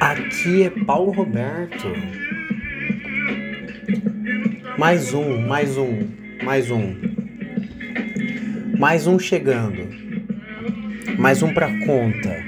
Aqui 0.00 0.62
é 0.62 0.70
Paulo 0.86 1.12
Roberto. 1.12 1.86
Mais 4.78 5.12
um, 5.12 5.46
mais 5.46 5.76
um, 5.76 6.08
mais 6.42 6.70
um. 6.70 6.96
Mais 8.78 9.06
um 9.06 9.18
chegando. 9.18 9.86
Mais 11.18 11.42
um 11.42 11.52
pra 11.52 11.68
conta. 11.84 12.42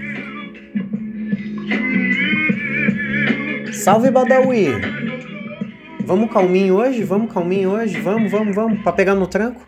Salve 3.72 4.10
Badawi! 4.10 4.68
Vamos 6.00 6.32
calminho 6.32 6.76
hoje? 6.76 7.04
Vamos 7.04 7.30
calminho 7.30 7.72
hoje? 7.72 8.00
Vamos, 8.00 8.32
vamos, 8.32 8.54
vamos. 8.54 8.82
Pra 8.82 8.92
pegar 8.92 9.14
no 9.14 9.26
tranco? 9.26 9.60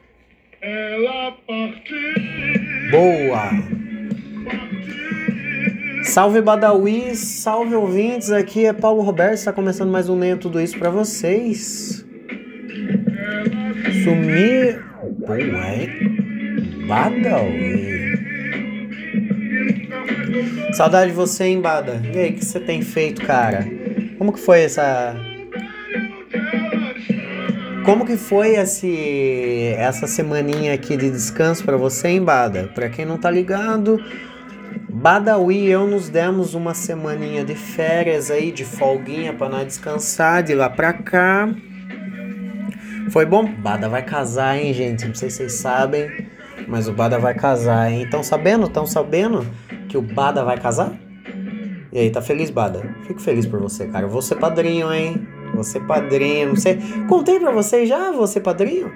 Boa! 2.91 3.68
Salve 6.09 6.41
Badawi, 6.41 7.15
salve 7.15 7.75
ouvintes, 7.75 8.33
aqui 8.33 8.65
é 8.65 8.73
Paulo 8.73 9.03
Roberto, 9.03 9.35
está 9.35 9.53
começando 9.53 9.91
mais 9.91 10.09
um 10.09 10.17
Nem 10.17 10.39
Tudo 10.39 10.59
Isso 10.59 10.79
para 10.79 10.89
vocês. 10.89 12.03
Sumir... 14.03 14.83
Ué? 15.29 15.87
Badawi... 16.87 18.19
Saudade 20.73 21.11
de 21.11 21.17
você, 21.17 21.45
hein, 21.45 21.61
Bada? 21.61 22.01
E 22.15 22.19
aí, 22.19 22.31
o 22.31 22.33
que 22.33 22.45
você 22.45 22.59
tem 22.59 22.81
feito, 22.81 23.21
cara? 23.27 23.67
Como 24.17 24.33
que 24.33 24.41
foi 24.41 24.63
essa... 24.63 25.15
Como 27.85 28.07
que 28.07 28.17
foi 28.17 28.57
esse, 28.57 29.75
essa 29.77 30.07
semaninha 30.07 30.73
aqui 30.73 30.97
de 30.97 31.11
descanso 31.11 31.63
para 31.65 31.77
você, 31.77 32.09
hein, 32.09 32.23
Bada? 32.23 32.71
Para 32.75 32.89
quem 32.89 33.05
não 33.05 33.19
tá 33.19 33.31
ligado, 33.31 34.03
Badawi 34.99 35.59
e 35.59 35.71
eu 35.71 35.87
nos 35.87 36.09
demos 36.09 36.55
uma 36.55 36.75
semaninha 36.75 37.45
de 37.45 37.55
férias 37.55 38.33
aí, 38.33 38.51
de 38.51 38.65
folguinha 38.65 39.33
para 39.33 39.49
nós 39.49 39.65
descansar 39.65 40.43
de 40.43 40.57
lá 40.57 40.69
pra 40.69 40.93
cá. 40.93 41.49
Foi 43.13 43.25
bom? 43.25 43.47
Bada 43.47 43.89
vai 43.89 44.03
casar, 44.03 44.59
hein, 44.59 44.75
gente? 44.75 45.07
Não 45.07 45.15
sei 45.15 45.31
se 45.31 45.37
vocês 45.37 45.53
sabem, 45.53 46.27
mas 46.67 46.89
o 46.89 46.93
Bada 46.93 47.17
vai 47.17 47.33
casar, 47.33 47.93
hein? 47.93 48.03
Estão 48.03 48.25
sabendo? 48.25 48.67
Estão 48.67 48.87
sabendo 48.87 49.47
que 49.89 49.97
o 49.97 50.03
Bada 50.03 50.45
vai 50.45 50.59
casar? 50.59 50.93
E 51.93 51.99
aí, 52.01 52.11
tá 52.11 52.21
feliz, 52.21 52.51
Bada? 52.51 52.83
Fico 53.07 53.21
feliz 53.21 53.47
por 53.47 53.61
você, 53.61 53.87
cara. 53.87 54.05
Eu 54.05 54.11
vou 54.11 54.21
ser 54.21 54.35
padrinho, 54.35 54.93
hein? 54.93 55.29
Você 55.55 55.79
padrinho, 55.79 56.49
não 56.49 56.57
sei. 56.57 56.77
Contei 57.09 57.39
pra 57.39 57.53
vocês 57.53 57.89
já, 57.89 58.11
você 58.11 58.41
padrinho? 58.41 58.91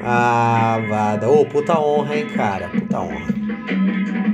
Ah, 0.00 0.78
Bada. 0.88 1.28
Ô, 1.28 1.40
oh, 1.40 1.46
puta 1.46 1.80
honra, 1.80 2.16
hein, 2.16 2.26
cara? 2.28 2.68
Puta 2.68 3.00
honra. 3.00 4.33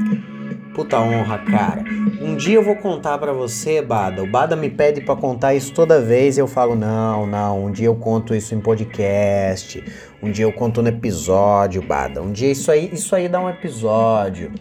Puta 0.74 1.00
honra, 1.00 1.38
cara. 1.38 1.84
Um 2.20 2.36
dia 2.36 2.54
eu 2.54 2.62
vou 2.62 2.76
contar 2.76 3.18
para 3.18 3.32
você, 3.32 3.82
Bada. 3.82 4.22
O 4.22 4.26
Bada 4.26 4.54
me 4.54 4.70
pede 4.70 5.00
para 5.00 5.16
contar 5.16 5.54
isso 5.54 5.72
toda 5.72 6.00
vez 6.00 6.36
e 6.36 6.40
eu 6.40 6.46
falo: 6.46 6.76
"Não, 6.76 7.26
não, 7.26 7.66
um 7.66 7.70
dia 7.72 7.86
eu 7.86 7.96
conto 7.96 8.34
isso 8.34 8.54
em 8.54 8.60
podcast. 8.60 9.82
Um 10.22 10.30
dia 10.30 10.44
eu 10.44 10.52
conto 10.52 10.80
no 10.80 10.88
episódio, 10.88 11.82
Bada. 11.82 12.22
Um 12.22 12.30
dia 12.30 12.52
isso 12.52 12.70
aí, 12.70 12.88
isso 12.92 13.14
aí 13.16 13.28
dá 13.28 13.40
um 13.40 13.50
episódio." 13.50 14.52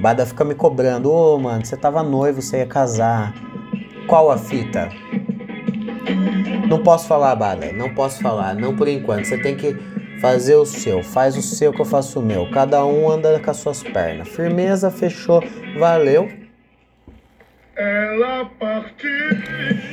Bada 0.00 0.24
fica 0.24 0.44
me 0.44 0.54
cobrando: 0.54 1.10
"Ô, 1.10 1.34
oh, 1.34 1.38
mano, 1.38 1.64
você 1.64 1.76
tava 1.76 2.02
noivo, 2.02 2.40
você 2.40 2.58
ia 2.58 2.66
casar. 2.66 3.34
Qual 4.06 4.30
a 4.30 4.38
fita?" 4.38 4.88
Não 6.68 6.82
posso 6.82 7.06
falar, 7.06 7.34
Bada. 7.36 7.70
Não 7.72 7.92
posso 7.94 8.22
falar, 8.22 8.54
não 8.54 8.74
por 8.74 8.88
enquanto. 8.88 9.26
Você 9.26 9.36
tem 9.36 9.56
que 9.56 9.76
fazer 10.20 10.54
o 10.54 10.66
seu, 10.66 11.02
faz 11.02 11.36
o 11.36 11.42
seu 11.42 11.72
que 11.72 11.80
eu 11.80 11.84
faço 11.84 12.20
o 12.20 12.22
meu. 12.22 12.50
Cada 12.50 12.84
um 12.84 13.10
anda 13.10 13.40
com 13.40 13.50
as 13.50 13.56
suas 13.56 13.82
pernas. 13.82 14.28
Firmeza, 14.28 14.90
fechou, 14.90 15.42
valeu. 15.78 16.28
Ela 17.76 18.44
partiu. 18.58 19.10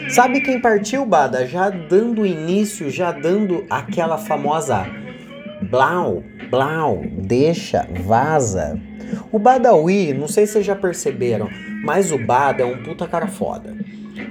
Sabe 0.09 0.41
quem 0.41 0.59
partiu, 0.59 1.05
Bada? 1.05 1.45
Já 1.45 1.69
dando 1.69 2.25
início, 2.25 2.89
já 2.89 3.11
dando 3.11 3.65
aquela 3.69 4.17
famosa 4.17 4.85
blau, 5.61 6.23
blau, 6.49 7.01
deixa, 7.05 7.87
vaza. 8.03 8.79
O 9.31 9.39
Badawi, 9.39 10.13
não 10.13 10.27
sei 10.27 10.45
se 10.45 10.53
vocês 10.53 10.65
já 10.65 10.75
perceberam, 10.75 11.49
mas 11.83 12.11
o 12.11 12.17
Bada 12.17 12.63
é 12.63 12.65
um 12.65 12.83
puta 12.83 13.07
cara 13.07 13.27
foda. 13.27 13.73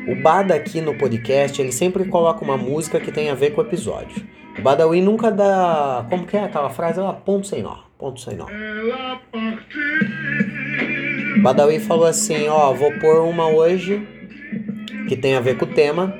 O 0.06 0.22
Bada 0.22 0.54
aqui 0.54 0.82
no 0.82 0.94
podcast, 0.94 1.60
ele 1.60 1.72
sempre 1.72 2.04
coloca 2.04 2.44
uma 2.44 2.58
música 2.58 3.00
que 3.00 3.10
tem 3.10 3.30
a 3.30 3.34
ver 3.34 3.52
com 3.52 3.62
o 3.62 3.64
episódio. 3.64 4.35
O 4.58 4.62
Badawi 4.62 5.00
nunca 5.00 5.30
dá. 5.30 6.06
Como 6.08 6.26
que 6.26 6.36
é 6.36 6.44
aquela 6.44 6.70
frase 6.70 7.00
lá? 7.00 7.12
Ponto 7.12 7.46
sem 7.46 7.62
nó. 7.62 7.78
Ponto 7.98 8.20
sem 8.20 8.36
nó. 8.36 8.46
Badawi 11.42 11.78
falou 11.80 12.06
assim: 12.06 12.48
Ó, 12.48 12.72
vou 12.72 12.92
pôr 12.98 13.22
uma 13.22 13.48
hoje 13.48 14.06
que 15.08 15.16
tem 15.16 15.34
a 15.34 15.40
ver 15.40 15.56
com 15.56 15.64
o 15.64 15.68
tema. 15.68 16.14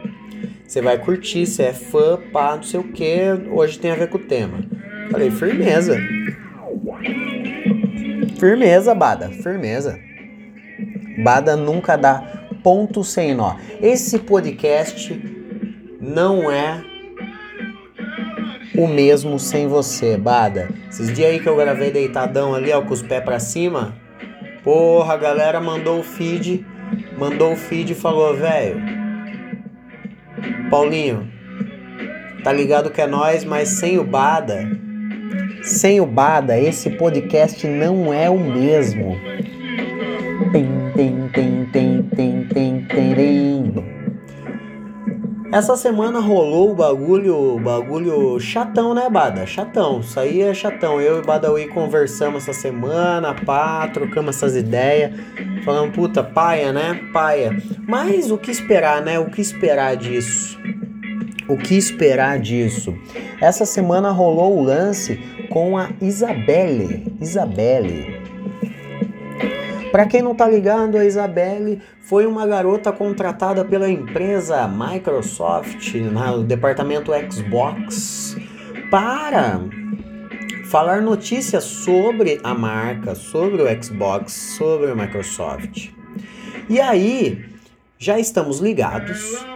Você 0.67 0.83
vai 0.83 0.99
curtir, 0.99 1.47
você 1.47 1.65
é 1.65 1.73
fã, 1.73 2.19
pá, 2.33 2.57
não 2.57 2.63
sei 2.63 2.81
o 2.81 2.85
que. 2.85 3.19
Hoje 3.51 3.79
tem 3.79 3.93
a 3.93 3.95
ver 3.95 4.09
com 4.09 4.19
o 4.19 4.21
tema. 4.27 4.59
Falei, 5.11 5.31
firmeza. 5.31 5.97
Firmeza, 8.39 8.95
Bada, 8.95 9.31
firmeza. 9.31 9.99
Bada 11.23 11.57
nunca 11.57 11.97
dá 11.97 12.49
ponto 12.63 13.05
sem 13.05 13.35
nó. 13.35 13.57
Esse 13.81 14.19
podcast 14.19 15.19
não 16.01 16.51
é 16.51 16.85
o 18.77 18.87
mesmo 18.87 19.39
sem 19.39 19.67
você, 19.67 20.17
Bada. 20.17 20.69
Esses 20.89 21.13
dias 21.13 21.31
aí 21.31 21.41
que 21.41 21.49
eu 21.49 21.57
gravei 21.57 21.91
deitadão 21.91 22.55
ali, 22.55 22.73
ó, 22.73 22.83
com 22.83 22.93
os 22.93 23.03
pés 23.03 23.25
pra 23.25 23.39
cima. 23.39 23.95
Porra, 24.63 25.15
a 25.15 25.17
galera 25.17 25.61
mandou 25.61 26.01
o 26.01 26.03
feed, 26.03 26.67
mandou 27.19 27.53
o 27.53 27.57
feed 27.57 27.93
e 27.93 27.95
falou, 27.95 28.35
velho. 28.37 28.77
Paulinho, 30.71 31.31
tá 32.43 32.53
ligado 32.53 32.91
que 32.91 33.01
é 33.01 33.07
nós, 33.07 33.45
mas 33.45 33.69
sem 33.69 33.99
o 33.99 34.05
Bada, 34.05 34.69
sem 35.63 36.01
o 36.01 36.07
Bada, 36.07 36.59
esse 36.59 36.91
podcast 36.91 37.67
não 37.67 38.13
é 38.13 38.29
o 38.29 38.39
mesmo. 38.39 39.17
Tem, 40.53 40.67
tem, 40.95 41.29
tem, 41.33 41.65
tem, 41.73 42.03
tem, 42.03 42.43
tem, 42.45 42.85
tem, 42.85 43.15
tem. 43.15 43.75
Essa 45.53 45.77
semana 45.77 46.19
rolou 46.19 46.73
o 46.73 46.75
bagulho, 46.75 47.59
bagulho 47.61 48.39
chatão, 48.41 48.93
né, 48.93 49.09
Bada? 49.09 49.47
Chatão, 49.47 50.01
isso 50.01 50.19
aí 50.19 50.43
é 50.43 50.53
chatão. 50.53 51.01
Eu 51.01 51.21
e 51.21 51.23
Badawi 51.23 51.69
conversamos 51.69 52.43
essa 52.43 52.53
semana, 52.53 53.33
pá, 53.33 53.87
trocamos 53.89 54.37
essas 54.37 54.57
ideias, 54.57 55.13
falando, 55.65 55.93
puta, 55.93 56.23
paia, 56.23 56.73
né? 56.73 57.01
Paia. 57.13 57.57
Mas 57.87 58.31
o 58.31 58.37
que 58.37 58.51
esperar, 58.51 59.01
né? 59.03 59.19
O 59.21 59.31
que 59.31 59.41
esperar 59.41 59.97
disso? 59.97 60.59
O 61.49 61.57
que 61.57 61.77
esperar 61.77 62.41
disso? 62.41 62.93
Essa 63.41 63.65
semana 63.65 64.11
rolou 64.11 64.59
o 64.59 64.65
lance 64.65 65.17
com 65.49 65.79
a 65.79 65.91
Isabelle. 66.01 67.17
Isabelle. 67.21 68.16
Para 69.97 70.05
quem 70.05 70.21
não 70.21 70.35
tá 70.35 70.47
ligado, 70.47 70.99
a 70.99 71.07
Isabelle 71.07 71.81
foi 72.03 72.27
uma 72.27 72.47
garota 72.47 72.93
contratada 72.93 73.65
pela 73.65 73.89
empresa 73.89 74.69
Microsoft 74.69 75.95
no 75.95 76.45
departamento 76.45 77.13
Xbox 77.33 78.37
para 78.91 79.59
falar 80.71 81.01
notícias 81.01 81.65
sobre 81.65 82.39
a 82.45 82.53
marca, 82.53 83.15
sobre 83.15 83.63
o 83.63 83.83
Xbox, 83.83 84.35
sobre 84.59 84.93
o 84.93 84.95
Microsoft. 84.95 85.89
E 86.69 86.79
aí, 86.79 87.47
já 87.99 88.19
estamos 88.19 88.59
ligados. 88.59 89.47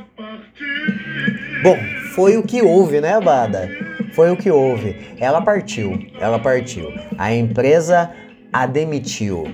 Bom, 1.63 1.77
foi 2.15 2.39
o 2.39 2.43
que 2.43 2.63
houve, 2.63 2.99
né, 3.03 3.21
Bada? 3.21 3.69
Foi 4.15 4.31
o 4.31 4.39
que 4.39 4.51
houve. 4.51 4.97
Ela 5.19 5.43
partiu, 5.43 5.99
ela 6.19 6.39
partiu. 6.39 6.91
A 7.19 7.31
empresa 7.31 8.11
a 8.51 8.65
demitiu. 8.65 9.45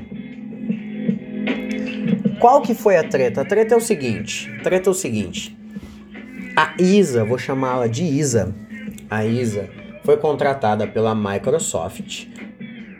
Qual 2.40 2.60
que 2.60 2.74
foi 2.74 2.96
a 2.96 3.04
treta? 3.04 3.40
A 3.40 3.44
treta 3.44 3.74
é 3.74 3.76
o 3.76 3.80
seguinte, 3.80 4.50
a 4.60 4.62
treta 4.62 4.90
é 4.90 4.92
o 4.92 4.94
seguinte. 4.94 5.56
A 6.54 6.74
Isa, 6.78 7.24
vou 7.24 7.38
chamá-la 7.38 7.86
de 7.86 8.04
Isa. 8.04 8.54
A 9.10 9.24
Isa 9.24 9.68
foi 10.04 10.16
contratada 10.16 10.86
pela 10.86 11.14
Microsoft 11.14 12.26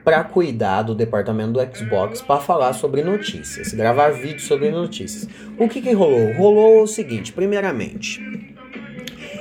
para 0.04 0.22
cuidar 0.24 0.82
do 0.82 0.94
departamento 0.94 1.52
do 1.52 1.76
Xbox 1.76 2.22
para 2.22 2.40
falar 2.40 2.72
sobre 2.72 3.02
notícias, 3.02 3.72
gravar 3.72 4.10
vídeos 4.10 4.44
sobre 4.44 4.70
notícias. 4.70 5.28
O 5.58 5.68
que 5.68 5.82
que 5.82 5.92
rolou? 5.92 6.32
Rolou 6.34 6.82
o 6.82 6.86
seguinte, 6.86 7.32
primeiramente, 7.32 8.20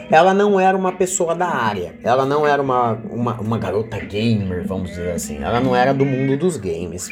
ela 0.09 0.33
não 0.33 0.59
era 0.59 0.77
uma 0.77 0.91
pessoa 0.91 1.36
da 1.36 1.48
área, 1.48 1.95
ela 2.03 2.25
não 2.25 2.45
era 2.45 2.62
uma, 2.62 2.94
uma, 3.09 3.39
uma 3.39 3.57
garota 3.57 4.00
gamer, 4.00 4.65
vamos 4.68 4.89
dizer 4.89 5.12
assim, 5.12 5.44
ela 5.44 5.59
não 5.59 5.75
era 5.75 5.94
do 5.94 6.06
mundo 6.06 6.38
dos 6.38 6.57
games. 6.57 7.09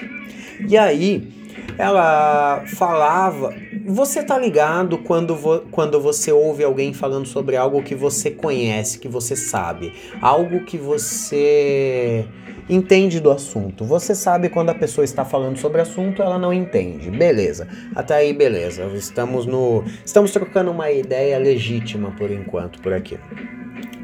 E 0.67 0.77
aí, 0.77 1.42
ela 1.77 2.63
falava. 2.75 3.53
Você 3.85 4.23
tá 4.23 4.37
ligado 4.37 4.97
quando, 4.99 5.35
vo, 5.35 5.59
quando 5.71 5.99
você 5.99 6.31
ouve 6.31 6.63
alguém 6.63 6.93
falando 6.93 7.25
sobre 7.25 7.55
algo 7.55 7.83
que 7.83 7.95
você 7.95 8.31
conhece, 8.31 8.99
que 8.99 9.07
você 9.07 9.35
sabe, 9.35 9.93
algo 10.21 10.63
que 10.63 10.77
você 10.77 12.25
entende 12.69 13.19
do 13.19 13.31
assunto. 13.31 13.83
Você 13.85 14.15
sabe 14.15 14.49
quando 14.49 14.69
a 14.69 14.75
pessoa 14.75 15.03
está 15.03 15.25
falando 15.25 15.57
sobre 15.57 15.81
assunto, 15.81 16.21
ela 16.21 16.37
não 16.37 16.53
entende. 16.53 17.09
Beleza. 17.11 17.67
Até 17.95 18.15
aí, 18.15 18.33
beleza. 18.33 18.85
Estamos 18.95 19.45
no 19.45 19.83
estamos 20.05 20.31
trocando 20.31 20.71
uma 20.71 20.89
ideia 20.91 21.37
legítima 21.37 22.11
por 22.17 22.31
enquanto 22.31 22.79
por 22.79 22.93
aqui. 22.93 23.17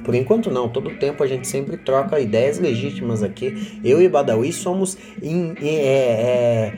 Por 0.04 0.16
enquanto 0.16 0.50
não, 0.50 0.68
todo 0.68 0.90
tempo 0.98 1.24
a 1.24 1.28
gente 1.28 1.48
sempre 1.48 1.78
troca 1.78 2.20
ideias 2.20 2.58
legítimas 2.58 3.22
aqui. 3.22 3.80
Eu 3.84 4.02
e 4.02 4.10
Badawi 4.10 4.52
somos 4.52 4.98
é, 5.22 5.68
é, 5.68 6.74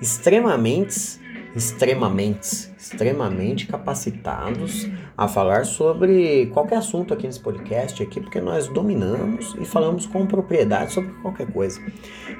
extremamente, 0.00 1.18
extremamente, 1.54 2.70
extremamente 2.76 3.66
capacitados 3.66 4.88
a 5.16 5.26
falar 5.26 5.64
sobre 5.64 6.46
qualquer 6.52 6.76
assunto 6.76 7.14
aqui 7.14 7.26
nesse 7.26 7.40
podcast 7.40 8.02
aqui, 8.02 8.20
porque 8.20 8.40
nós 8.40 8.68
dominamos 8.68 9.56
e 9.58 9.64
falamos 9.64 10.06
com 10.06 10.26
propriedade 10.26 10.92
sobre 10.92 11.10
qualquer 11.22 11.50
coisa. 11.50 11.80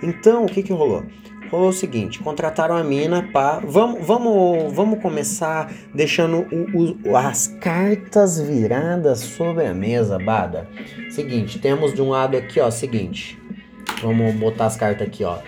Então, 0.03 0.45
o 0.45 0.47
que 0.47 0.63
que 0.63 0.73
rolou? 0.73 1.05
Rolou 1.51 1.69
o 1.69 1.73
seguinte, 1.73 2.19
contrataram 2.19 2.77
a 2.77 2.83
mina 2.83 3.23
para 3.33 3.61
vamos, 3.61 4.05
vamos, 4.05 4.73
vamos 4.73 5.01
começar 5.01 5.73
deixando 5.95 6.47
o, 6.53 7.11
o, 7.11 7.17
as 7.17 7.47
cartas 7.47 8.41
viradas 8.41 9.21
sobre 9.21 9.65
a 9.65 9.73
mesa, 9.73 10.19
Bada. 10.19 10.69
Seguinte, 11.09 11.61
temos 11.61 11.95
de 11.95 12.03
um 12.03 12.09
lado 12.11 12.37
aqui, 12.37 12.59
ó, 12.59 12.71
seguinte. 12.71 13.39
Vamos 14.03 14.35
botar 14.35 14.67
as 14.67 14.77
cartas 14.77 15.07
aqui, 15.07 15.23
ó. 15.23 15.39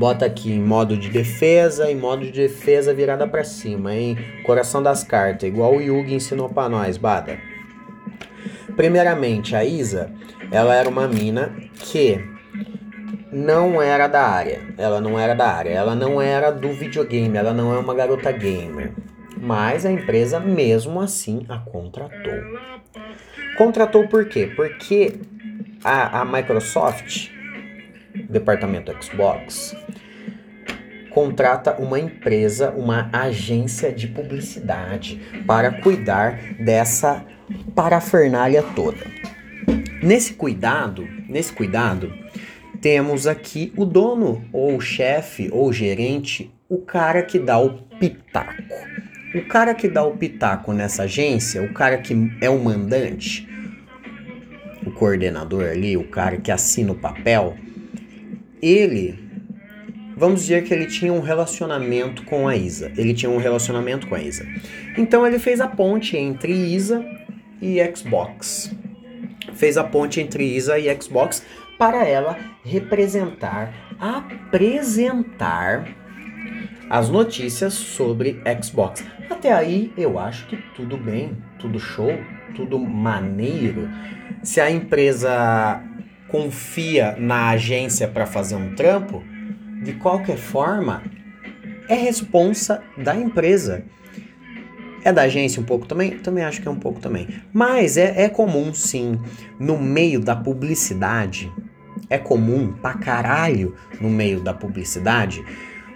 Bota 0.00 0.24
aqui 0.24 0.50
em 0.50 0.60
modo 0.60 0.96
de 0.96 1.10
defesa 1.10 1.90
e 1.90 1.94
modo 1.94 2.24
de 2.24 2.32
defesa 2.32 2.94
virada 2.94 3.28
para 3.28 3.44
cima, 3.44 3.94
hein? 3.94 4.16
Coração 4.46 4.82
das 4.82 5.04
cartas, 5.04 5.46
igual 5.46 5.76
o 5.76 5.80
Yugi 5.82 6.14
ensinou 6.14 6.48
para 6.48 6.70
nós, 6.70 6.96
Bada. 6.96 7.38
Primeiramente, 8.74 9.54
a 9.54 9.62
Isa, 9.62 10.10
ela 10.50 10.74
era 10.74 10.88
uma 10.88 11.06
mina 11.06 11.54
que 11.74 12.18
não 13.30 13.82
era 13.82 14.08
da 14.08 14.26
área. 14.26 14.62
Ela 14.78 15.02
não 15.02 15.18
era 15.18 15.34
da 15.34 15.50
área. 15.50 15.68
Ela 15.68 15.94
não 15.94 16.18
era 16.18 16.50
do 16.50 16.72
videogame. 16.72 17.36
Ela 17.36 17.52
não 17.52 17.74
é 17.74 17.78
uma 17.78 17.94
garota 17.94 18.32
gamer. 18.32 18.94
Mas 19.36 19.84
a 19.84 19.92
empresa 19.92 20.40
mesmo 20.40 20.98
assim 20.98 21.44
a 21.46 21.58
contratou. 21.58 22.40
Contratou 23.58 24.08
por 24.08 24.24
quê? 24.30 24.50
Porque 24.56 25.20
a, 25.84 26.22
a 26.22 26.24
Microsoft, 26.24 27.28
departamento 28.28 28.92
Xbox, 29.02 29.74
contrata 31.10 31.74
uma 31.78 31.98
empresa, 31.98 32.70
uma 32.70 33.10
agência 33.12 33.92
de 33.92 34.06
publicidade 34.06 35.20
para 35.46 35.72
cuidar 35.80 36.54
dessa 36.58 37.24
parafernália 37.74 38.62
toda. 38.74 39.04
Nesse 40.02 40.34
cuidado, 40.34 41.06
nesse 41.28 41.52
cuidado, 41.52 42.12
temos 42.80 43.26
aqui 43.26 43.72
o 43.76 43.84
dono, 43.84 44.42
ou 44.52 44.80
chefe, 44.80 45.50
ou 45.52 45.72
gerente, 45.72 46.50
o 46.68 46.78
cara 46.78 47.22
que 47.22 47.38
dá 47.38 47.58
o 47.58 47.74
pitaco. 47.98 48.62
O 49.34 49.46
cara 49.46 49.74
que 49.74 49.88
dá 49.88 50.02
o 50.02 50.16
pitaco 50.16 50.72
nessa 50.72 51.02
agência, 51.02 51.62
o 51.62 51.72
cara 51.72 51.98
que 51.98 52.14
é 52.40 52.48
o 52.48 52.58
mandante, 52.58 53.46
o 54.84 54.90
coordenador 54.90 55.64
ali, 55.64 55.96
o 55.96 56.04
cara 56.04 56.38
que 56.38 56.50
assina 56.50 56.92
o 56.92 56.96
papel, 56.98 57.56
ele, 58.62 59.18
vamos 60.16 60.42
dizer 60.42 60.64
que 60.64 60.72
ele 60.72 60.86
tinha 60.86 61.12
um 61.12 61.20
relacionamento 61.20 62.24
com 62.24 62.46
a 62.46 62.56
Isa. 62.56 62.92
Ele 62.96 63.14
tinha 63.14 63.30
um 63.30 63.38
relacionamento 63.38 64.06
com 64.06 64.14
a 64.14 64.22
Isa. 64.22 64.46
Então 64.96 65.26
ele 65.26 65.38
fez 65.38 65.60
a 65.60 65.68
ponte 65.68 66.16
entre 66.16 66.52
Isa 66.52 67.04
e 67.60 67.78
Xbox. 67.94 68.74
Fez 69.54 69.76
a 69.76 69.84
ponte 69.84 70.20
entre 70.20 70.44
Isa 70.44 70.78
e 70.78 70.94
Xbox 71.00 71.44
para 71.78 72.04
ela 72.04 72.38
representar, 72.64 73.72
apresentar 73.98 75.88
as 76.90 77.08
notícias 77.08 77.72
sobre 77.72 78.42
Xbox. 78.62 79.04
Até 79.30 79.52
aí 79.52 79.92
eu 79.96 80.18
acho 80.18 80.46
que 80.48 80.56
tudo 80.74 80.96
bem, 80.96 81.36
tudo 81.58 81.78
show, 81.78 82.10
tudo 82.54 82.78
maneiro. 82.78 83.88
Se 84.42 84.60
a 84.60 84.70
empresa 84.70 85.82
confia 86.30 87.16
na 87.18 87.50
agência 87.50 88.08
para 88.08 88.26
fazer 88.26 88.54
um 88.54 88.74
trampo, 88.74 89.22
de 89.82 89.94
qualquer 89.94 90.36
forma, 90.36 91.02
é 91.88 91.94
responsa 91.94 92.82
da 92.96 93.14
empresa. 93.14 93.84
É 95.02 95.12
da 95.12 95.22
agência 95.22 95.60
um 95.60 95.64
pouco 95.64 95.86
também? 95.86 96.18
Também 96.18 96.44
acho 96.44 96.60
que 96.60 96.68
é 96.68 96.70
um 96.70 96.78
pouco 96.78 97.00
também. 97.00 97.26
Mas 97.52 97.96
é, 97.96 98.24
é 98.24 98.28
comum, 98.28 98.74
sim, 98.74 99.18
no 99.58 99.78
meio 99.78 100.20
da 100.20 100.36
publicidade, 100.36 101.50
é 102.08 102.18
comum 102.18 102.72
pra 102.72 102.94
caralho 102.94 103.74
no 104.00 104.10
meio 104.10 104.40
da 104.40 104.52
publicidade 104.52 105.42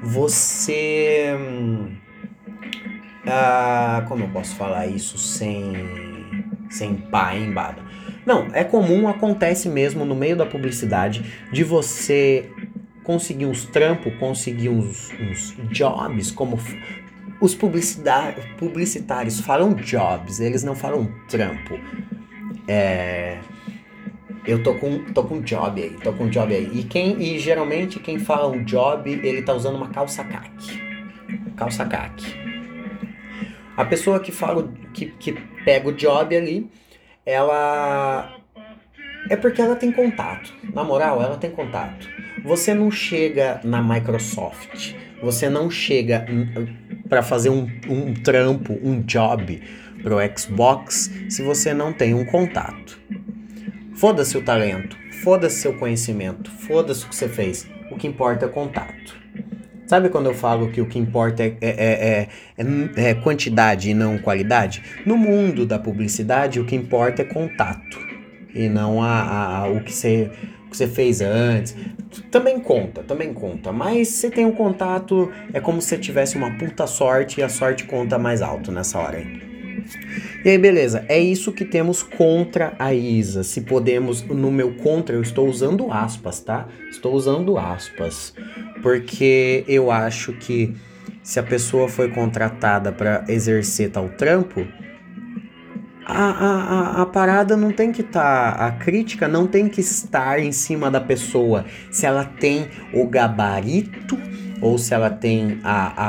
você. 0.04 1.34
Ah, 3.26 4.04
como 4.06 4.24
eu 4.24 4.28
posso 4.28 4.54
falar 4.54 4.86
isso 4.86 5.16
sem, 5.16 5.72
sem 6.68 6.94
pá, 6.94 7.34
hein, 7.34 7.52
Bada? 7.52 7.82
Não, 8.26 8.48
é 8.52 8.64
comum, 8.64 9.06
acontece 9.08 9.68
mesmo 9.68 10.04
no 10.04 10.14
meio 10.14 10.36
da 10.36 10.46
publicidade 10.46 11.24
de 11.52 11.62
você 11.62 12.48
conseguir 13.02 13.46
uns 13.46 13.64
trampos, 13.66 14.14
conseguir 14.18 14.70
uns, 14.70 15.12
uns 15.20 15.54
jobs, 15.68 16.30
como 16.30 16.58
os 17.40 17.54
publicitários 17.54 19.40
falam 19.40 19.74
jobs, 19.74 20.40
eles 20.40 20.64
não 20.64 20.74
falam 20.74 21.12
trampo. 21.28 21.78
É 22.66 23.38
eu 24.46 24.62
tô 24.62 24.74
com, 24.74 25.04
tô 25.12 25.24
com 25.24 25.40
job 25.40 25.82
aí, 25.82 25.96
tô 26.02 26.12
com 26.12 26.28
job 26.28 26.54
aí. 26.54 26.70
E, 26.74 26.84
quem, 26.84 27.20
e 27.20 27.38
geralmente 27.38 27.98
quem 27.98 28.18
fala 28.18 28.46
um 28.48 28.62
job, 28.62 29.10
ele 29.10 29.42
tá 29.42 29.54
usando 29.54 29.76
uma 29.76 29.88
calça 29.88 30.22
caque. 30.22 30.82
Calça 31.56 31.84
caque. 31.86 32.26
A 33.76 33.84
pessoa 33.84 34.20
que 34.20 34.30
fala, 34.30 34.70
que, 34.92 35.06
que 35.06 35.32
pega 35.64 35.88
o 35.88 35.92
job 35.92 36.36
ali, 36.36 36.70
ela. 37.24 38.36
É 39.28 39.36
porque 39.36 39.60
ela 39.60 39.76
tem 39.76 39.90
contato. 39.90 40.52
Na 40.72 40.84
moral, 40.84 41.22
ela 41.22 41.36
tem 41.36 41.50
contato. 41.50 42.08
Você 42.44 42.74
não 42.74 42.90
chega 42.90 43.60
na 43.64 43.82
Microsoft, 43.82 44.94
você 45.22 45.48
não 45.48 45.70
chega 45.70 46.26
para 47.08 47.22
fazer 47.22 47.48
um, 47.48 47.66
um 47.88 48.12
trampo, 48.12 48.78
um 48.82 49.00
job 49.00 49.62
pro 50.02 50.18
Xbox 50.36 51.10
se 51.30 51.42
você 51.42 51.72
não 51.72 51.92
tem 51.92 52.12
um 52.12 52.26
contato. 52.26 53.00
Foda-se 53.94 54.36
o 54.36 54.42
talento, 54.42 54.96
foda-se 55.22 55.62
seu 55.62 55.78
conhecimento, 55.78 56.50
foda-se 56.50 57.06
o 57.06 57.08
que 57.08 57.16
você 57.16 57.28
fez. 57.28 57.66
O 57.90 57.96
que 57.96 58.06
importa 58.06 58.44
é 58.44 58.48
o 58.48 58.52
contato. 58.52 59.23
Sabe 59.86 60.08
quando 60.08 60.26
eu 60.26 60.34
falo 60.34 60.70
que 60.70 60.80
o 60.80 60.86
que 60.86 60.98
importa 60.98 61.42
é, 61.42 61.54
é, 61.60 62.28
é, 62.56 63.10
é, 63.10 63.14
quantidade 63.14 63.90
e 63.90 63.94
não 63.94 64.18
qualidade? 64.18 64.82
No 65.04 65.16
mundo 65.16 65.66
da 65.66 65.78
publicidade, 65.78 66.58
o 66.58 66.64
que 66.64 66.74
importa 66.74 67.22
é 67.22 67.24
contato 67.24 67.98
e 68.54 68.68
não 68.68 69.02
a, 69.02 69.08
a, 69.08 69.58
a 69.58 69.68
o 69.68 69.80
que 69.80 69.92
você, 69.92 70.30
que 70.70 70.76
você 70.76 70.86
fez 70.86 71.20
antes. 71.20 71.76
Também 72.30 72.60
conta, 72.60 73.02
também 73.02 73.34
conta. 73.34 73.72
Mas 73.72 74.08
você 74.08 74.30
tem 74.30 74.46
um 74.46 74.52
contato, 74.52 75.30
é 75.52 75.60
como 75.60 75.82
se 75.82 75.88
você 75.88 75.98
tivesse 75.98 76.36
uma 76.36 76.56
puta 76.56 76.86
sorte 76.86 77.40
e 77.40 77.42
a 77.42 77.48
sorte 77.48 77.84
conta 77.84 78.18
mais 78.18 78.40
alto 78.40 78.72
nessa 78.72 78.98
hora 78.98 79.18
aí. 79.18 79.53
E 80.44 80.50
aí, 80.50 80.58
beleza, 80.58 81.06
é 81.08 81.18
isso 81.18 81.52
que 81.52 81.64
temos 81.64 82.02
contra 82.02 82.74
a 82.78 82.92
Isa. 82.92 83.42
Se 83.42 83.62
podemos, 83.62 84.20
no 84.20 84.52
meu 84.52 84.74
contra, 84.74 85.16
eu 85.16 85.22
estou 85.22 85.48
usando 85.48 85.90
aspas, 85.90 86.40
tá? 86.40 86.68
Estou 86.90 87.14
usando 87.14 87.56
aspas. 87.56 88.34
Porque 88.82 89.64
eu 89.66 89.90
acho 89.90 90.34
que 90.34 90.76
se 91.22 91.40
a 91.40 91.42
pessoa 91.42 91.88
foi 91.88 92.10
contratada 92.10 92.92
para 92.92 93.24
exercer 93.26 93.90
tal 93.90 94.10
trampo, 94.10 94.66
a, 96.04 96.28
a, 96.28 97.02
a, 97.02 97.06
parada 97.06 97.56
não 97.56 97.72
tem 97.72 97.90
que 97.90 98.02
estar. 98.02 98.54
Tá, 98.54 98.66
a 98.66 98.72
crítica 98.72 99.26
não 99.26 99.46
tem 99.46 99.66
que 99.66 99.80
estar 99.80 100.38
em 100.38 100.52
cima 100.52 100.90
da 100.90 101.00
pessoa. 101.00 101.64
Se 101.90 102.04
ela 102.04 102.26
tem 102.26 102.68
o 102.92 103.06
gabarito 103.06 104.18
ou 104.60 104.76
se 104.76 104.92
ela 104.92 105.08
tem 105.08 105.58
a, 105.64 106.02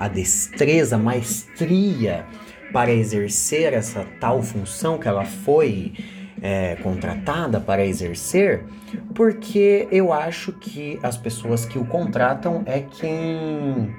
a, 0.00 0.04
a 0.06 0.08
destreza, 0.08 0.96
maestria 0.96 2.24
para 2.72 2.90
exercer 2.90 3.72
essa 3.72 4.06
tal 4.18 4.42
função 4.42 4.98
que 4.98 5.06
ela 5.06 5.24
foi 5.24 5.92
é, 6.40 6.76
contratada 6.76 7.60
para 7.60 7.84
exercer, 7.84 8.64
porque 9.14 9.86
eu 9.92 10.12
acho 10.12 10.52
que 10.52 10.98
as 11.02 11.16
pessoas 11.16 11.64
que 11.64 11.78
o 11.78 11.84
contratam 11.84 12.62
é 12.66 12.80
quem, 12.80 13.94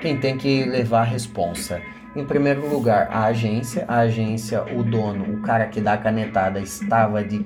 quem 0.00 0.18
tem 0.18 0.36
que 0.36 0.64
levar 0.64 1.02
a 1.02 1.04
responsa. 1.04 1.80
Em 2.16 2.24
primeiro 2.24 2.68
lugar, 2.68 3.08
a 3.12 3.26
agência, 3.26 3.84
a 3.86 3.98
agência, 3.98 4.64
o 4.74 4.82
dono, 4.82 5.34
o 5.34 5.42
cara 5.42 5.66
que 5.66 5.80
dá 5.80 5.92
a 5.92 5.98
canetada 5.98 6.58
estava 6.58 7.22
de 7.22 7.44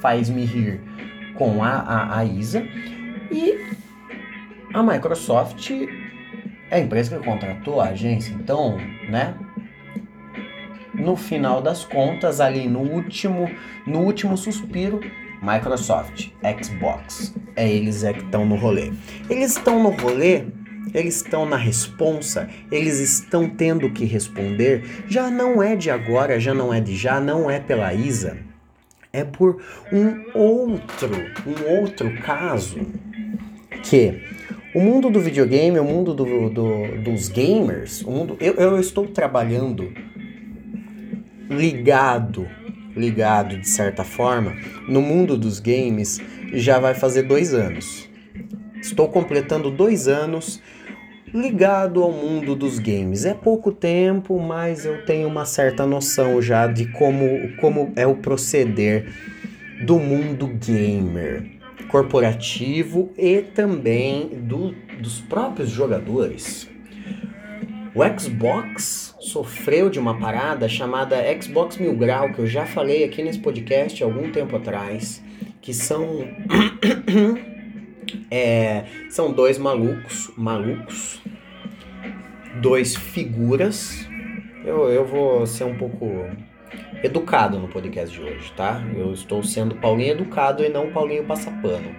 faz-me 0.00 0.44
rir 0.44 0.80
com 1.34 1.64
a, 1.64 1.70
a, 1.70 2.18
a 2.18 2.24
Isa 2.24 2.62
e 3.30 3.58
a 4.72 4.82
Microsoft 4.82 5.70
é 6.70 6.76
a 6.76 6.78
empresa 6.78 7.18
que 7.18 7.24
contratou 7.24 7.80
a 7.80 7.88
agência, 7.88 8.32
então, 8.32 8.76
né? 9.08 9.34
No 11.00 11.16
final 11.16 11.60
das 11.62 11.84
contas, 11.84 12.40
ali 12.40 12.68
no 12.68 12.80
último, 12.80 13.50
no 13.86 14.00
último 14.00 14.36
suspiro, 14.36 15.00
Microsoft, 15.42 16.28
Xbox, 16.62 17.34
é 17.56 17.68
eles 17.68 18.04
é 18.04 18.12
que 18.12 18.22
estão 18.22 18.44
no 18.44 18.56
rolê. 18.56 18.92
Eles 19.28 19.56
estão 19.56 19.82
no 19.82 19.90
rolê 19.90 20.44
eles 20.92 21.16
estão 21.16 21.46
na 21.46 21.56
responsa, 21.56 22.48
eles 22.70 22.98
estão 22.98 23.48
tendo 23.48 23.90
que 23.90 24.04
responder, 24.04 24.82
já 25.06 25.30
não 25.30 25.62
é 25.62 25.76
de 25.76 25.90
agora, 25.90 26.40
já 26.40 26.52
não 26.52 26.72
é 26.72 26.80
de 26.80 26.96
já, 26.96 27.20
não 27.20 27.50
é 27.50 27.60
pela 27.60 27.94
Isa, 27.94 28.38
é 29.12 29.24
por 29.24 29.62
um 29.92 30.24
outro, 30.34 31.10
um 31.46 31.80
outro 31.80 32.12
caso 32.22 32.78
que 33.82 34.20
o 34.74 34.80
mundo 34.80 35.10
do 35.10 35.20
videogame, 35.20 35.78
o 35.78 35.84
mundo 35.84 36.14
do, 36.14 36.48
do, 36.48 37.02
dos 37.02 37.28
gamers, 37.28 38.02
o 38.02 38.10
mundo, 38.10 38.36
eu, 38.40 38.54
eu 38.54 38.78
estou 38.78 39.06
trabalhando 39.06 39.92
ligado, 41.50 42.48
ligado 42.96 43.58
de 43.58 43.68
certa 43.68 44.04
forma, 44.04 44.54
no 44.88 45.02
mundo 45.02 45.36
dos 45.36 45.58
games 45.58 46.20
já 46.52 46.78
vai 46.78 46.94
fazer 46.94 47.24
dois 47.24 47.52
anos. 47.52 48.08
Estou 48.80 49.08
completando 49.08 49.70
dois 49.70 50.08
anos 50.08 50.62
ligado 51.34 52.02
ao 52.02 52.12
mundo 52.12 52.54
dos 52.54 52.78
games. 52.78 53.24
É 53.24 53.34
pouco 53.34 53.72
tempo, 53.72 54.38
mas 54.40 54.84
eu 54.84 55.04
tenho 55.04 55.28
uma 55.28 55.44
certa 55.44 55.86
noção 55.86 56.40
já 56.40 56.66
de 56.66 56.86
como, 56.92 57.56
como 57.56 57.92
é 57.96 58.06
o 58.06 58.16
proceder 58.16 59.12
do 59.84 59.98
mundo 59.98 60.46
gamer 60.46 61.58
corporativo 61.88 63.10
e 63.18 63.42
também 63.42 64.28
do, 64.28 64.74
dos 65.00 65.20
próprios 65.20 65.70
jogadores. 65.70 66.68
O 67.94 68.02
Xbox 68.18 69.09
sofreu 69.20 69.90
de 69.90 69.98
uma 69.98 70.18
parada 70.18 70.68
chamada 70.68 71.16
Xbox 71.40 71.76
Mil 71.76 71.94
Grau, 71.94 72.32
que 72.32 72.40
eu 72.40 72.46
já 72.46 72.64
falei 72.64 73.04
aqui 73.04 73.22
nesse 73.22 73.38
podcast 73.38 74.02
algum 74.02 74.32
tempo 74.32 74.56
atrás, 74.56 75.22
que 75.60 75.74
são 75.74 76.26
é, 78.30 78.84
são 79.10 79.30
dois 79.30 79.58
malucos, 79.58 80.32
malucos, 80.36 81.20
dois 82.60 82.96
figuras. 82.96 84.08
Eu, 84.64 84.88
eu 84.88 85.04
vou 85.04 85.46
ser 85.46 85.64
um 85.64 85.76
pouco 85.76 86.06
educado 87.02 87.58
no 87.58 87.68
podcast 87.68 88.14
de 88.14 88.22
hoje, 88.22 88.52
tá? 88.56 88.82
Eu 88.96 89.12
estou 89.12 89.42
sendo 89.42 89.74
Paulinho 89.76 90.12
Educado 90.12 90.64
e 90.64 90.68
não 90.68 90.92
Paulinho 90.92 91.24
Passapano. 91.24 91.94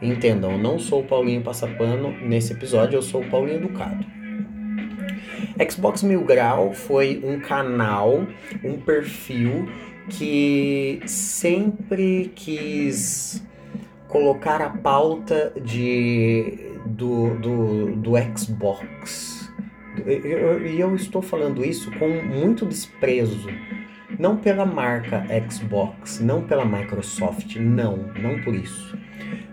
Entendam, 0.00 0.52
eu 0.52 0.58
não 0.58 0.78
sou 0.78 1.00
o 1.00 1.04
Paulinho 1.04 1.42
Passapano 1.42 2.10
nesse 2.22 2.52
episódio, 2.52 2.96
eu 2.96 3.02
sou 3.02 3.22
o 3.22 3.30
Paulinho 3.30 3.56
Educado. 3.56 4.15
Xbox 5.70 6.02
Mil 6.02 6.22
Grau 6.24 6.72
foi 6.72 7.20
um 7.24 7.40
canal, 7.40 8.26
um 8.62 8.78
perfil 8.78 9.68
que 10.08 11.00
sempre 11.06 12.30
quis 12.34 13.42
colocar 14.08 14.62
a 14.62 14.70
pauta 14.70 15.52
de, 15.62 16.70
do, 16.86 17.34
do, 17.36 17.96
do 17.96 18.12
Xbox. 18.36 19.50
E 20.06 20.78
eu, 20.78 20.94
estou 20.94 21.22
falando 21.22 21.64
isso 21.64 21.90
com 21.98 22.08
muito 22.08 22.66
desprezo. 22.66 23.48
Não 24.18 24.36
pela 24.36 24.64
marca 24.64 25.26
Xbox, 25.50 26.20
não 26.20 26.42
pela 26.42 26.64
Microsoft, 26.64 27.56
não, 27.56 28.10
não 28.20 28.40
por 28.42 28.54
isso. 28.54 28.96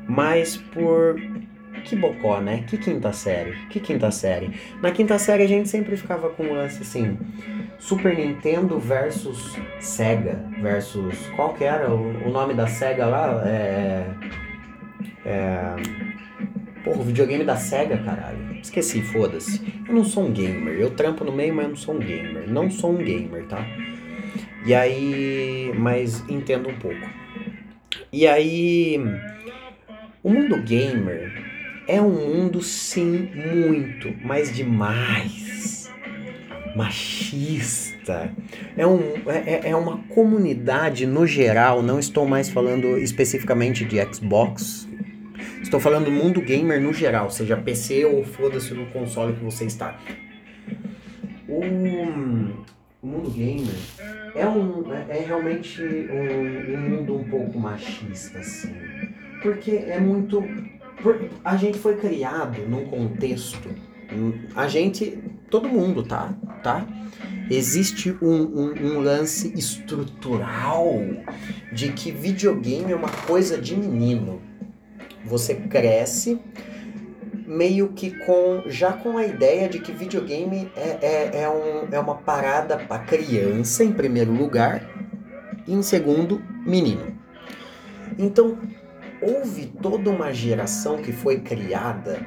Mas 0.07 0.57
por. 0.57 1.15
Que 1.83 1.95
bocó, 1.95 2.39
né? 2.39 2.63
Que 2.67 2.77
quinta 2.77 3.11
série? 3.11 3.53
Que 3.69 3.79
quinta 3.79 4.09
série? 4.11 4.51
Na 4.81 4.91
quinta 4.91 5.17
série 5.19 5.43
a 5.43 5.47
gente 5.47 5.67
sempre 5.69 5.97
ficava 5.97 6.29
com 6.29 6.43
um 6.43 6.53
lance 6.53 6.81
assim. 6.81 7.17
Super 7.79 8.15
Nintendo 8.15 8.79
versus 8.79 9.57
Sega 9.79 10.45
versus. 10.61 11.27
Qual 11.35 11.53
que 11.53 11.63
era 11.63 11.93
o, 11.93 12.27
o 12.27 12.31
nome 12.31 12.53
da 12.53 12.67
Sega 12.67 13.05
lá? 13.05 13.43
É. 13.45 14.05
É... 15.25 15.75
Porra, 16.83 16.99
o 16.99 17.03
videogame 17.03 17.45
da 17.45 17.55
SEGA, 17.55 17.97
caralho. 17.97 18.59
Esqueci, 18.61 19.01
foda-se. 19.01 19.61
Eu 19.87 19.93
não 19.93 20.03
sou 20.03 20.25
um 20.25 20.31
gamer. 20.31 20.79
Eu 20.79 20.91
trampo 20.91 21.23
no 21.23 21.31
meio, 21.31 21.53
mas 21.53 21.63
eu 21.63 21.69
não 21.69 21.77
sou 21.77 21.95
um 21.95 21.99
gamer. 21.99 22.49
Não 22.49 22.69
sou 22.69 22.91
um 22.91 22.97
gamer, 22.97 23.45
tá? 23.45 23.65
E 24.65 24.73
aí. 24.73 25.71
Mas 25.77 26.27
entendo 26.29 26.69
um 26.69 26.75
pouco. 26.75 27.09
E 28.11 28.27
aí. 28.27 28.99
O 30.21 30.29
mundo 30.29 30.61
gamer 30.61 31.52
é 31.87 32.01
um 32.01 32.11
mundo, 32.11 32.61
sim, 32.61 33.29
muito, 33.33 34.13
mas 34.23 34.53
demais. 34.55 35.89
Machista. 36.75 38.33
É, 38.75 38.85
um, 38.87 38.99
é, 39.27 39.69
é 39.69 39.75
uma 39.75 39.97
comunidade 40.09 41.05
no 41.05 41.27
geral, 41.27 41.83
não 41.83 41.99
estou 41.99 42.27
mais 42.27 42.49
falando 42.49 42.97
especificamente 42.97 43.85
de 43.85 43.97
Xbox, 44.13 44.87
Estou 45.63 45.79
falando 45.79 46.05
do 46.05 46.11
mundo 46.11 46.41
gamer 46.41 46.79
no 46.79 46.93
geral, 46.93 47.31
seja 47.31 47.57
PC 47.57 48.05
ou 48.05 48.23
foda-se 48.23 48.73
no 48.73 48.85
console 48.87 49.33
que 49.33 49.43
você 49.43 49.65
está. 49.65 49.97
O, 51.47 51.61
o 53.01 53.07
mundo 53.07 53.31
gamer 53.31 53.73
é, 54.35 54.45
um, 54.45 54.93
é, 54.93 55.17
é 55.17 55.25
realmente 55.25 55.81
um, 55.81 56.73
um, 56.75 56.89
mundo 56.89 57.15
um 57.15 57.23
pouco 57.23 57.57
machista, 57.57 58.37
assim. 58.37 58.71
Porque 59.41 59.71
é 59.71 59.99
muito. 59.99 60.43
A 61.43 61.55
gente 61.57 61.77
foi 61.77 61.95
criado 61.95 62.61
num 62.67 62.85
contexto. 62.85 63.69
A 64.55 64.67
gente. 64.67 65.17
Todo 65.49 65.69
mundo, 65.69 66.03
tá? 66.03 66.33
Tá? 66.63 66.85
Existe 67.49 68.15
um, 68.21 68.41
um, 68.41 68.73
um 68.81 68.99
lance 68.99 69.53
estrutural 69.55 70.87
de 71.71 71.91
que 71.91 72.11
videogame 72.11 72.91
é 72.91 72.95
uma 72.95 73.09
coisa 73.09 73.57
de 73.57 73.75
menino 73.75 74.41
você 75.25 75.55
cresce 75.55 76.39
meio 77.47 77.89
que 77.89 78.11
com 78.11 78.63
já 78.67 78.93
com 78.93 79.17
a 79.17 79.25
ideia 79.25 79.69
de 79.69 79.79
que 79.79 79.91
videogame 79.91 80.71
é, 80.75 80.97
é, 81.01 81.41
é, 81.43 81.49
um, 81.49 81.87
é 81.91 81.99
uma 81.99 82.15
parada 82.15 82.77
para 82.77 83.03
criança, 83.03 83.83
em 83.83 83.91
primeiro 83.91 84.31
lugar, 84.31 84.89
e 85.67 85.73
em 85.73 85.81
segundo, 85.81 86.41
menino. 86.65 87.17
Então, 88.17 88.57
houve 89.25 89.67
toda 89.81 90.09
uma 90.09 90.33
geração 90.33 90.97
que 90.97 91.11
foi 91.11 91.39
criada, 91.39 92.19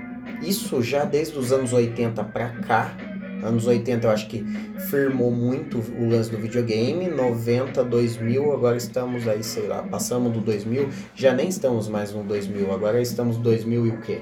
isso 0.43 0.83
já 0.83 1.05
desde 1.05 1.38
os 1.38 1.53
anos 1.53 1.73
80 1.73 2.25
para 2.25 2.49
cá, 2.61 2.97
Anos 3.43 3.67
80 3.67 4.07
eu 4.07 4.11
acho 4.11 4.29
que 4.29 4.45
firmou 4.91 5.31
muito 5.31 5.79
o 5.79 6.09
lance 6.09 6.31
do 6.31 6.38
videogame. 6.38 7.09
90, 7.09 7.85
2000, 7.85 8.53
agora 8.53 8.76
estamos 8.76 9.29
aí, 9.29 9.43
sei 9.45 9.67
lá, 9.67 9.83
passamos 9.83 10.33
do 10.33 10.41
2000. 10.41 10.88
Já 11.15 11.33
nem 11.33 11.49
estamos 11.49 11.88
mais 11.88 12.12
no 12.12 12.23
2000, 12.25 12.73
agora 12.73 13.00
estamos 13.00 13.37
2000 13.37 13.87
e 13.87 13.91
o 13.91 14.00
quê? 14.00 14.21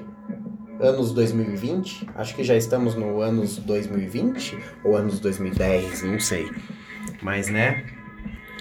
Anos 0.81 1.13
2020? 1.13 2.09
Acho 2.17 2.35
que 2.35 2.43
já 2.43 2.57
estamos 2.57 2.95
no 2.97 3.21
anos 3.21 3.59
2020 3.59 4.59
ou 4.85 4.97
anos 4.97 5.21
2010, 5.21 6.03
não 6.03 6.19
sei. 6.19 6.51
Mas 7.23 7.49
né, 7.49 7.85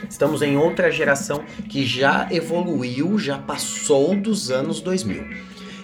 Estamos 0.09 0.41
em 0.41 0.57
outra 0.57 0.91
geração 0.91 1.43
que 1.69 1.85
já 1.85 2.27
evoluiu, 2.31 3.17
já 3.17 3.37
passou 3.37 4.15
dos 4.15 4.51
anos 4.51 4.81
2000. 4.81 5.23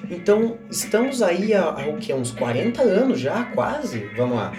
Então, 0.10 0.58
estamos 0.70 1.22
aí 1.22 1.54
há, 1.54 1.64
há 1.64 1.88
o 1.88 1.98
que? 1.98 2.14
Uns 2.14 2.32
40 2.32 2.82
anos 2.82 3.20
já, 3.20 3.44
quase? 3.46 4.10
Vamos 4.16 4.38
lá. 4.38 4.54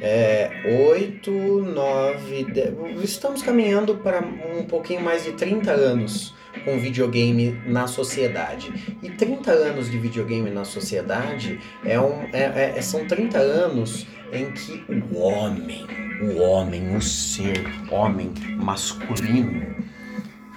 É, 0.00 0.50
8, 0.92 1.30
9, 1.30 2.44
10. 2.44 3.04
Estamos 3.04 3.42
caminhando 3.42 3.96
para 3.96 4.20
um 4.20 4.64
pouquinho 4.64 5.02
mais 5.02 5.24
de 5.24 5.32
30 5.32 5.70
anos 5.70 6.34
com 6.64 6.78
videogame 6.78 7.60
na 7.66 7.86
sociedade. 7.86 8.72
E 9.02 9.10
30 9.10 9.50
anos 9.50 9.90
de 9.90 9.98
videogame 9.98 10.50
na 10.50 10.64
sociedade 10.64 11.60
é 11.84 12.00
um, 12.00 12.22
é, 12.32 12.74
é, 12.76 12.82
são 12.82 13.06
30 13.06 13.38
anos 13.38 14.06
em 14.32 14.50
que 14.52 14.84
o 14.88 15.18
homem, 15.18 15.86
o 16.20 16.38
homem, 16.38 16.96
o 16.96 17.00
ser, 17.00 17.64
homem 17.90 18.32
masculino, 18.56 19.74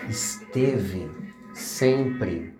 esteve 0.09 1.09
sempre 1.53 2.53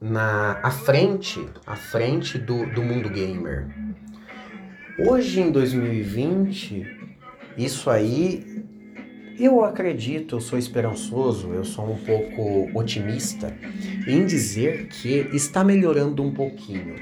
na 0.00 0.60
à 0.62 0.70
frente, 0.70 1.46
à 1.66 1.76
frente 1.76 2.38
do, 2.38 2.66
do 2.66 2.82
mundo 2.82 3.08
gamer. 3.08 3.68
Hoje 4.98 5.40
em 5.40 5.50
2020, 5.50 6.86
isso 7.56 7.88
aí 7.88 8.62
eu 9.38 9.64
acredito, 9.64 10.36
eu 10.36 10.40
sou 10.40 10.58
esperançoso, 10.58 11.52
eu 11.52 11.64
sou 11.64 11.90
um 11.90 11.96
pouco 11.96 12.70
otimista 12.78 13.56
em 14.06 14.26
dizer 14.26 14.88
que 14.88 15.28
está 15.32 15.64
melhorando 15.64 16.22
um 16.22 16.32
pouquinho. 16.32 16.94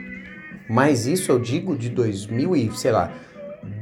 Mas 0.69 1.07
isso 1.07 1.33
eu 1.33 1.39
digo 1.41 1.77
de 1.77 1.89
2000 1.89 2.55
e, 2.55 2.79
sei 2.79 2.93
lá, 2.93 3.13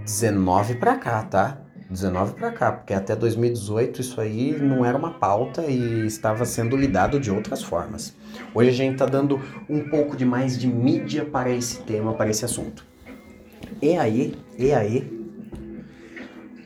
19 0.08 0.76
para 0.76 0.96
cá, 0.96 1.22
tá? 1.22 1.60
19 1.90 2.32
para 2.32 2.50
cá, 2.50 2.72
porque 2.72 2.94
até 2.94 3.14
2018 3.14 4.00
isso 4.00 4.18
aí 4.18 4.58
não 4.58 4.82
era 4.82 4.96
uma 4.96 5.12
pauta 5.12 5.66
e 5.66 6.06
estava 6.06 6.46
sendo 6.46 6.74
lidado 6.78 7.20
de 7.20 7.30
outras 7.30 7.62
formas. 7.62 8.16
Hoje 8.54 8.70
a 8.70 8.72
gente 8.72 8.94
está 8.94 9.04
dando 9.04 9.38
um 9.68 9.86
pouco 9.90 10.16
de 10.16 10.24
mais 10.24 10.58
de 10.58 10.66
mídia 10.66 11.26
para 11.26 11.50
esse 11.50 11.82
tema, 11.82 12.14
para 12.14 12.30
esse 12.30 12.42
assunto. 12.42 12.86
E 13.82 13.98
aí, 13.98 14.34
e 14.56 14.72
aí, 14.72 15.06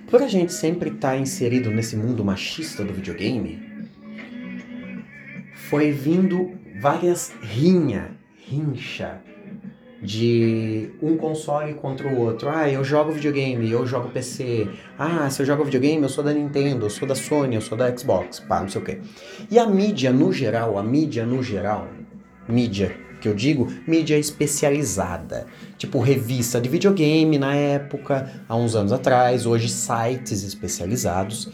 por 0.09 0.23
a 0.23 0.29
gente 0.29 0.53
sempre 0.53 0.91
estar 0.91 1.11
tá 1.11 1.17
inserido 1.17 1.69
nesse 1.69 1.97
mundo 1.97 2.25
machista 2.25 2.85
do 2.85 2.93
videogame, 2.93 3.61
foi 5.55 5.91
vindo 5.91 6.53
várias 6.81 7.33
rinha, 7.43 8.17
rincha 8.37 9.21
de 10.03 10.91
um 11.01 11.17
console 11.17 11.75
contra 11.75 12.09
o 12.09 12.19
outro. 12.19 12.49
Ah, 12.49 12.69
eu 12.69 12.83
jogo 12.83 13.13
videogame, 13.13 13.71
eu 13.71 13.87
jogo 13.87 14.09
PC. 14.09 14.69
Ah, 14.99 15.31
se 15.31 15.41
eu 15.41 15.47
jogo 15.47 15.65
videogame, 15.65 16.03
eu 16.03 16.09
sou 16.09 16.25
da 16.25 16.33
Nintendo, 16.33 16.87
eu 16.87 16.91
sou 16.91 17.07
da 17.07 17.15
Sony, 17.15 17.55
eu 17.55 17.61
sou 17.61 17.79
da 17.79 17.97
Xbox, 17.97 18.41
pá, 18.41 18.61
não 18.61 18.69
sei 18.69 18.83
o 18.83 18.85
quê. 18.85 18.99
E 19.49 19.59
a 19.59 19.67
mídia 19.67 20.13
no 20.13 20.33
geral, 20.33 20.77
a 20.77 20.83
mídia 20.83 21.25
no 21.25 21.43
geral, 21.43 21.87
mídia 22.49 22.97
que 23.21 23.29
eu 23.29 23.35
digo, 23.35 23.69
mídia 23.87 24.19
especializada. 24.19 25.47
Tipo 25.79 26.01
revista 26.01 26.61
de 26.61 26.69
videogame 26.69 27.39
na 27.39 27.55
época, 27.55 28.43
há 28.49 28.57
uns 28.57 28.75
anos 28.75 28.93
atrás, 28.93 29.47
hoje 29.47 29.69
sites 29.69 30.43
especializados. 30.43 31.49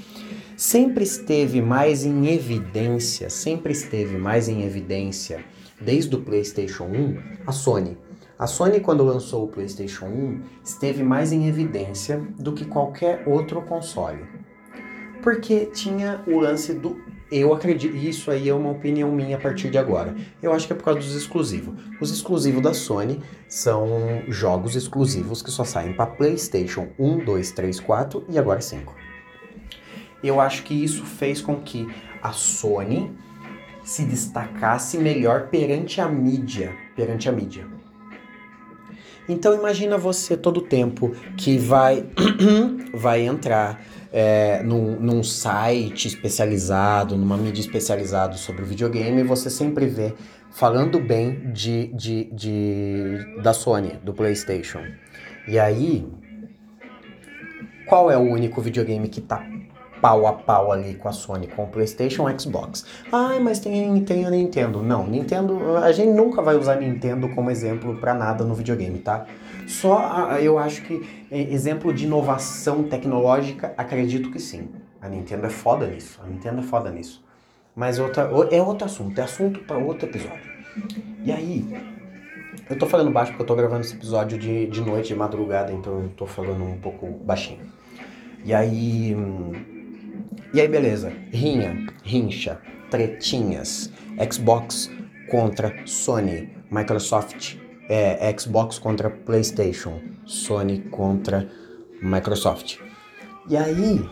Sempre 0.57 1.05
esteve 1.05 1.61
mais 1.61 2.07
em 2.07 2.29
evidência, 2.29 3.29
sempre 3.29 3.73
esteve 3.73 4.17
mais 4.17 4.49
em 4.49 4.65
evidência, 4.65 5.45
desde 5.79 6.17
o 6.17 6.21
PlayStation 6.21 6.85
1, 6.85 7.19
a 7.47 7.53
Sony. 7.53 8.08
A 8.39 8.47
Sony, 8.47 8.79
quando 8.79 9.03
lançou 9.03 9.45
o 9.45 9.49
PlayStation 9.49 10.07
1, 10.07 10.41
esteve 10.65 11.03
mais 11.03 11.33
em 11.33 11.49
evidência 11.49 12.23
do 12.39 12.53
que 12.53 12.65
qualquer 12.65 13.25
outro 13.27 13.61
console. 13.63 14.25
Porque 15.23 15.67
tinha 15.67 16.23
o 16.25 16.39
lance 16.39 16.73
do 16.73 16.97
eu 17.31 17.53
acredito, 17.53 17.95
isso 17.95 18.31
aí 18.31 18.49
é 18.49 18.55
uma 18.55 18.71
opinião 18.71 19.13
minha 19.13 19.37
a 19.37 19.41
partir 19.41 19.69
de 19.71 19.77
agora. 19.77 20.17
Eu 20.43 20.53
acho 20.53 20.67
que 20.67 20.73
é 20.73 20.77
por 20.77 20.85
causa 20.85 21.01
dos 21.01 21.15
exclusivos. 21.15 21.75
Os 22.01 22.11
exclusivos 22.11 22.63
da 22.63 22.73
Sony 22.73 23.21
são 23.47 24.23
jogos 24.29 24.75
exclusivos 24.75 25.43
que 25.43 25.51
só 25.51 25.63
saem 25.63 25.93
para 25.93 26.07
PlayStation 26.07 26.89
1, 26.99 27.25
2, 27.25 27.51
3, 27.51 27.81
4 27.81 28.25
e 28.31 28.39
agora 28.39 28.63
5. 28.63 28.95
Eu 30.23 30.41
acho 30.41 30.63
que 30.63 30.73
isso 30.73 31.05
fez 31.05 31.43
com 31.43 31.57
que 31.57 31.87
a 32.23 32.33
Sony 32.33 33.15
se 33.85 34.05
destacasse 34.05 34.97
melhor 34.97 35.49
perante 35.49 36.01
a 36.01 36.09
mídia, 36.09 36.75
perante 36.97 37.29
a 37.29 37.33
mídia. 37.33 37.78
Então 39.29 39.55
imagina 39.55 39.99
você 39.99 40.37
todo 40.37 40.59
o 40.59 40.63
tempo 40.63 41.15
que 41.37 41.59
vai 41.59 42.07
vai 42.95 43.27
entrar 43.27 43.81
é, 44.13 44.63
num, 44.63 44.99
num 44.99 45.23
site 45.23 46.09
especializado, 46.09 47.17
numa 47.17 47.37
mídia 47.37 47.61
especializada 47.61 48.37
sobre 48.37 48.63
o 48.63 48.67
videogame, 48.67 49.23
você 49.23 49.51
sempre 49.51 49.87
vê 49.87 50.15
falando 50.51 50.99
bem 50.99 51.53
de, 51.53 51.89
de, 51.89 52.25
de, 52.33 53.41
da 53.43 53.53
Sony, 53.53 53.99
do 54.03 54.15
PlayStation. 54.15 54.83
E 55.47 55.59
aí, 55.59 56.07
qual 57.87 58.11
é 58.11 58.17
o 58.17 58.23
único 58.23 58.61
videogame 58.61 59.09
que 59.09 59.21
tá 59.21 59.45
pau 60.01 60.27
a 60.27 60.33
pau 60.33 60.73
ali 60.73 60.95
com 60.95 61.09
a 61.09 61.13
Sony, 61.13 61.47
com 61.47 61.65
o 61.65 61.67
PlayStation 61.69 62.27
Xbox. 62.39 62.85
Ai, 63.13 63.39
mas 63.39 63.59
tem, 63.59 64.01
tem 64.05 64.25
a 64.25 64.31
Nintendo. 64.31 64.83
Não, 64.83 65.07
Nintendo, 65.07 65.77
a 65.77 65.93
gente 65.93 66.13
nunca 66.13 66.43
vai 66.43 66.57
usar 66.57 66.77
Nintendo 66.77 67.29
como 67.31 67.51
exemplo 67.51 67.97
para 67.97 68.15
nada 68.15 68.45
no 68.45 68.55
videogame, 68.55 68.99
tá? 68.99 69.27
Só 69.67 70.37
eu 70.41 70.59
acho 70.59 70.83
que 70.83 71.27
é, 71.31 71.41
exemplo 71.53 71.93
de 71.93 72.07
inovação 72.07 72.85
tecnológica, 72.85 73.75
acredito 73.77 74.31
que 74.31 74.39
sim. 74.39 74.69
A 75.01 75.09
Nintendo 75.09 75.47
é 75.47 75.51
foda 75.51 75.87
nisso. 75.87 76.21
A 76.25 76.27
Nintendo 76.27 76.61
é 76.61 76.63
foda 76.63 76.91
nisso. 76.91 77.25
Mas 77.77 77.99
outra, 77.99 78.31
é 78.51 78.61
outro 78.61 78.87
assunto, 78.87 79.19
é 79.19 79.23
assunto 79.23 79.61
para 79.61 79.79
outro 79.79 80.09
episódio. 80.09 80.59
E 81.25 81.31
aí, 81.31 81.65
eu 82.69 82.77
tô 82.77 82.87
falando 82.87 83.11
baixo 83.11 83.33
porque 83.33 83.43
eu 83.43 83.47
tô 83.47 83.55
gravando 83.55 83.83
esse 83.83 83.95
episódio 83.95 84.39
de, 84.39 84.67
de 84.67 84.81
noite, 84.81 85.09
de 85.09 85.15
madrugada, 85.15 85.73
então 85.73 86.01
eu 86.01 86.09
tô 86.17 86.27
falando 86.27 86.65
um 86.65 86.79
pouco 86.79 87.07
baixinho. 87.07 87.61
E 88.45 88.55
aí. 88.55 89.17
E 90.53 90.61
aí, 90.61 90.69
beleza. 90.69 91.13
Rinha, 91.33 91.87
rincha, 92.05 92.61
tretinhas. 92.91 93.93
Xbox 94.31 94.91
contra 95.31 95.75
Sony, 95.87 96.51
Microsoft 96.71 97.57
é, 97.89 98.35
Xbox 98.39 98.79
contra 98.79 99.09
PlayStation, 99.09 100.01
Sony 100.27 100.81
contra 100.91 101.49
Microsoft. 102.03 102.79
E 103.49 103.57
aí, 103.57 104.09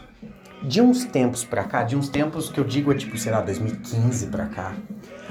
de 0.63 0.81
uns 0.81 1.05
tempos 1.05 1.45
pra 1.45 1.65
cá, 1.65 1.83
de 1.83 1.95
uns 1.95 2.09
tempos 2.09 2.49
que 2.49 2.59
eu 2.59 2.65
digo 2.65 2.91
é 2.91 2.97
tipo, 2.97 3.19
sei 3.19 3.31
lá, 3.31 3.43
2015 3.43 4.29
pra 4.29 4.47
cá, 4.47 4.75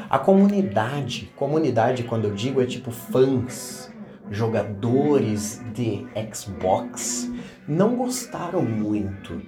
a 0.07 0.19
comunidade, 0.19 1.33
comunidade 1.35 2.03
quando 2.03 2.25
eu 2.25 2.35
digo 2.35 2.61
é 2.61 2.65
tipo 2.65 2.91
fãs, 2.91 3.91
jogadores 4.29 5.61
de 5.73 6.05
Xbox, 6.31 7.31
não 7.67 7.95
gostaram 7.95 8.61
muito 8.61 9.41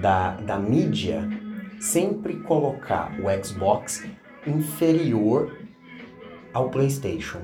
da, 0.00 0.36
da 0.36 0.58
mídia 0.58 1.28
sempre 1.80 2.36
colocar 2.40 3.12
o 3.20 3.44
Xbox 3.44 4.04
inferior 4.46 5.56
ao 6.52 6.70
PlayStation. 6.70 7.40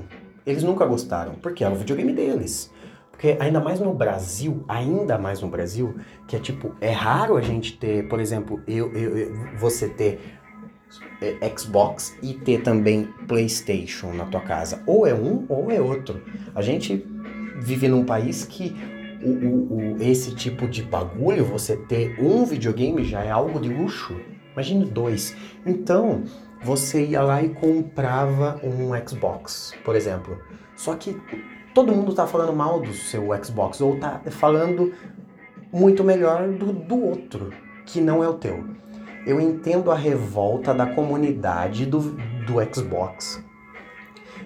Eles 0.46 0.62
nunca 0.62 0.84
gostaram, 0.84 1.34
porque 1.34 1.64
era 1.64 1.72
o 1.72 1.76
videogame 1.76 2.12
deles. 2.12 2.72
Porque 3.10 3.36
ainda 3.38 3.60
mais 3.60 3.78
no 3.78 3.94
Brasil, 3.94 4.64
ainda 4.68 5.16
mais 5.16 5.40
no 5.40 5.48
Brasil, 5.48 5.94
que 6.26 6.36
é 6.36 6.38
tipo, 6.38 6.74
é 6.80 6.90
raro 6.90 7.36
a 7.36 7.40
gente 7.40 7.78
ter, 7.78 8.08
por 8.08 8.18
exemplo, 8.18 8.60
eu, 8.66 8.92
eu, 8.92 9.16
eu 9.16 9.34
você 9.56 9.88
ter 9.88 10.20
é, 11.20 11.56
Xbox 11.56 12.16
e 12.22 12.34
ter 12.34 12.62
também 12.62 13.08
PlayStation 13.28 14.12
na 14.12 14.24
tua 14.26 14.40
casa. 14.40 14.82
Ou 14.86 15.06
é 15.06 15.14
um 15.14 15.46
ou 15.48 15.70
é 15.70 15.80
outro. 15.80 16.20
A 16.54 16.60
gente 16.60 17.06
vive 17.60 17.88
num 17.88 18.04
país 18.04 18.44
que 18.44 18.76
o, 19.24 19.30
o, 19.30 19.96
o, 19.96 20.02
esse 20.02 20.34
tipo 20.34 20.68
de 20.68 20.82
bagulho, 20.82 21.44
você 21.44 21.76
ter 21.76 22.20
um 22.20 22.44
videogame 22.44 23.04
já 23.04 23.22
é 23.22 23.30
algo 23.30 23.60
de 23.60 23.68
luxo. 23.68 24.20
Imagine 24.52 24.84
dois. 24.84 25.34
Então, 25.66 26.24
você 26.62 27.04
ia 27.04 27.22
lá 27.22 27.42
e 27.42 27.50
comprava 27.50 28.60
um 28.62 28.90
Xbox, 29.06 29.74
por 29.84 29.96
exemplo. 29.96 30.38
Só 30.76 30.94
que 30.94 31.20
todo 31.74 31.92
mundo 31.92 32.14
tá 32.14 32.26
falando 32.26 32.52
mal 32.52 32.80
do 32.80 32.92
seu 32.92 33.28
Xbox 33.42 33.80
ou 33.80 33.98
tá 33.98 34.20
falando 34.30 34.92
muito 35.72 36.04
melhor 36.04 36.48
do, 36.48 36.72
do 36.72 37.02
outro, 37.02 37.50
que 37.84 38.00
não 38.00 38.22
é 38.22 38.28
o 38.28 38.34
teu. 38.34 38.64
Eu 39.26 39.40
entendo 39.40 39.90
a 39.90 39.96
revolta 39.96 40.72
da 40.72 40.86
comunidade 40.86 41.84
do, 41.84 41.98
do 42.00 42.54
Xbox. 42.72 43.42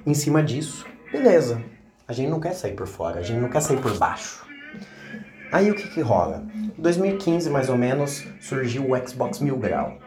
Em 0.06 0.14
cima 0.14 0.42
disso, 0.42 0.86
beleza. 1.12 1.62
A 2.06 2.12
gente 2.14 2.30
não 2.30 2.40
quer 2.40 2.54
sair 2.54 2.74
por 2.74 2.86
fora, 2.86 3.18
a 3.18 3.22
gente 3.22 3.40
não 3.40 3.50
quer 3.50 3.60
sair 3.60 3.78
por 3.78 3.96
baixo. 3.98 4.47
Aí 5.50 5.70
o 5.70 5.74
que 5.74 5.88
que 5.88 6.00
rola? 6.00 6.46
Em 6.54 6.80
2015, 6.80 7.50
mais 7.50 7.68
ou 7.68 7.76
menos, 7.76 8.26
surgiu 8.40 8.90
o 8.90 9.08
Xbox 9.08 9.40
Mil 9.40 9.56
Grau 9.56 9.98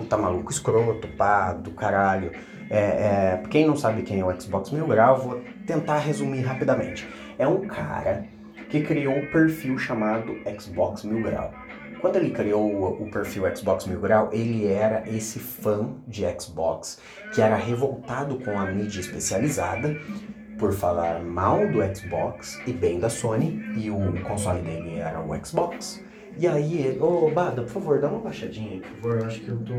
puta 0.00 0.16
maluco, 0.16 0.50
escroto, 0.50 1.06
pá, 1.08 1.52
do 1.52 1.70
caralho. 1.72 2.32
É, 2.68 2.78
é, 2.78 3.42
quem 3.50 3.66
não 3.66 3.76
sabe 3.76 4.02
quem 4.02 4.20
é 4.20 4.24
o 4.24 4.40
Xbox 4.40 4.70
Mil 4.70 4.86
Grau, 4.86 5.18
vou 5.18 5.40
tentar 5.66 5.98
resumir 5.98 6.40
rapidamente. 6.40 7.06
É 7.38 7.46
um 7.46 7.66
cara 7.66 8.24
que 8.68 8.80
criou 8.82 9.14
um 9.14 9.26
perfil 9.26 9.76
chamado 9.78 10.36
Xbox 10.58 11.04
Mil 11.04 11.22
Grau. 11.22 11.52
Quando 12.00 12.16
ele 12.16 12.30
criou 12.30 12.94
o 12.94 13.10
perfil 13.10 13.44
Xbox 13.54 13.86
Mil 13.86 14.00
Grau, 14.00 14.30
ele 14.32 14.66
era 14.66 15.04
esse 15.06 15.38
fã 15.38 15.90
de 16.06 16.24
Xbox 16.40 16.98
que 17.34 17.42
era 17.42 17.56
revoltado 17.56 18.38
com 18.38 18.58
a 18.58 18.64
mídia 18.66 19.00
especializada 19.00 20.00
por 20.60 20.74
falar 20.74 21.22
mal 21.22 21.66
do 21.68 21.78
Xbox 21.96 22.60
e 22.66 22.72
bem 22.72 23.00
da 23.00 23.08
Sony, 23.08 23.62
e 23.78 23.90
o 23.90 24.22
console 24.22 24.60
dele 24.60 24.98
era 24.98 25.18
o 25.18 25.44
Xbox. 25.44 26.04
E 26.36 26.46
aí, 26.46 26.98
ô 27.00 27.26
oh, 27.26 27.30
Bada, 27.30 27.62
por 27.62 27.70
favor, 27.70 28.00
dá 28.00 28.08
uma 28.08 28.20
baixadinha 28.20 28.72
aí, 28.72 28.80
por 28.80 28.90
favor. 28.90 29.18
Eu 29.18 29.26
acho 29.26 29.40
que 29.40 29.48
eu 29.48 29.58
tô 29.58 29.72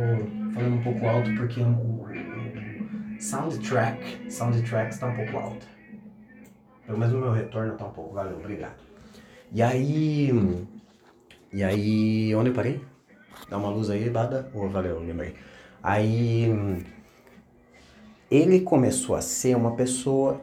falando 0.54 0.76
um 0.76 0.84
pouco 0.84 1.06
alto 1.06 1.34
porque 1.36 1.62
o 1.62 2.08
soundtrack, 3.20 4.32
soundtrack 4.32 4.92
está 4.92 5.08
um 5.08 5.16
pouco 5.16 5.38
alto. 5.38 5.68
Pelo 6.88 6.98
menos 6.98 7.14
o 7.14 7.18
meu 7.20 7.32
retorno 7.32 7.78
tá 7.78 7.86
um 7.86 7.92
pouco. 7.92 8.16
Valeu, 8.16 8.38
obrigado. 8.38 8.76
E 9.54 9.62
aí. 9.62 10.68
E 11.54 11.64
aí. 11.64 12.36
Onde 12.36 12.50
eu 12.50 12.54
parei? 12.56 12.82
Dá 13.50 13.58
uma 13.58 13.70
luz 13.70 13.90
aí, 13.92 14.10
Bada. 14.10 14.50
Oh, 14.54 14.68
valeu, 14.68 15.00
lembrei. 15.00 15.36
Aí. 15.82 16.84
Ele 18.30 18.62
começou 18.62 19.16
a 19.16 19.22
ser 19.22 19.56
uma 19.56 19.76
pessoa, 19.76 20.42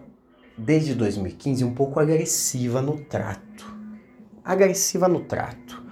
desde 0.58 0.94
2015, 0.94 1.64
um 1.64 1.72
pouco 1.72 2.00
agressiva 2.00 2.82
no 2.82 2.98
trato. 2.98 3.76
Agressiva 4.44 5.06
no 5.06 5.20
trato 5.20 5.82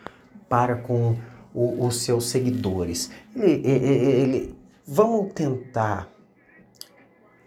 para 0.48 0.76
com 0.76 1.16
o, 1.55 1.87
os 1.87 2.02
seus 2.02 2.26
seguidores. 2.26 3.11
Ele, 3.35 3.66
ele, 3.66 3.94
ele, 3.94 4.59
vamos 4.87 5.33
tentar. 5.33 6.12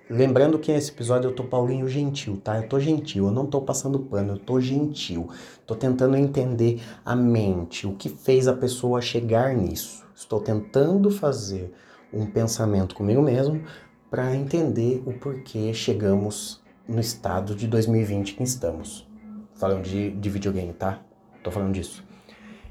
Lembrando 0.10 0.58
que 0.58 0.72
nesse 0.72 0.90
episódio 0.90 1.30
eu 1.30 1.36
tô 1.36 1.44
Paulinho 1.44 1.88
gentil, 1.88 2.38
tá? 2.38 2.58
Eu 2.58 2.68
tô 2.68 2.80
gentil, 2.80 3.26
eu 3.28 3.32
não 3.32 3.46
tô 3.46 3.62
passando 3.62 4.00
pano, 4.00 4.34
eu 4.34 4.40
tô 4.40 4.60
gentil. 4.60 5.30
Tô 5.68 5.76
tentando 5.76 6.16
entender 6.16 6.82
a 7.06 7.16
mente, 7.16 7.86
o 7.86 7.94
que 7.94 8.10
fez 8.10 8.48
a 8.48 8.54
pessoa 8.54 9.02
chegar 9.02 9.54
nisso. 9.56 10.04
Estou 10.16 10.40
tentando 10.40 11.12
fazer 11.12 11.72
um 12.12 12.26
pensamento 12.26 12.96
comigo 12.96 13.22
mesmo 13.22 13.62
para 14.10 14.36
entender 14.36 15.04
o 15.06 15.14
porquê 15.14 15.72
chegamos 15.76 16.59
no 16.90 17.00
estado 17.00 17.56
de 17.56 17.68
2020 17.68 18.34
que 18.34 18.44
estamos. 18.44 19.08
Falando 19.54 19.84
de, 19.84 20.10
de 20.12 20.30
videogame, 20.30 20.74
tá? 20.74 21.00
Tô 21.44 21.52
falando 21.52 21.74
disso. 21.74 22.04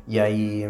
E 0.07 0.19
aí, 0.19 0.65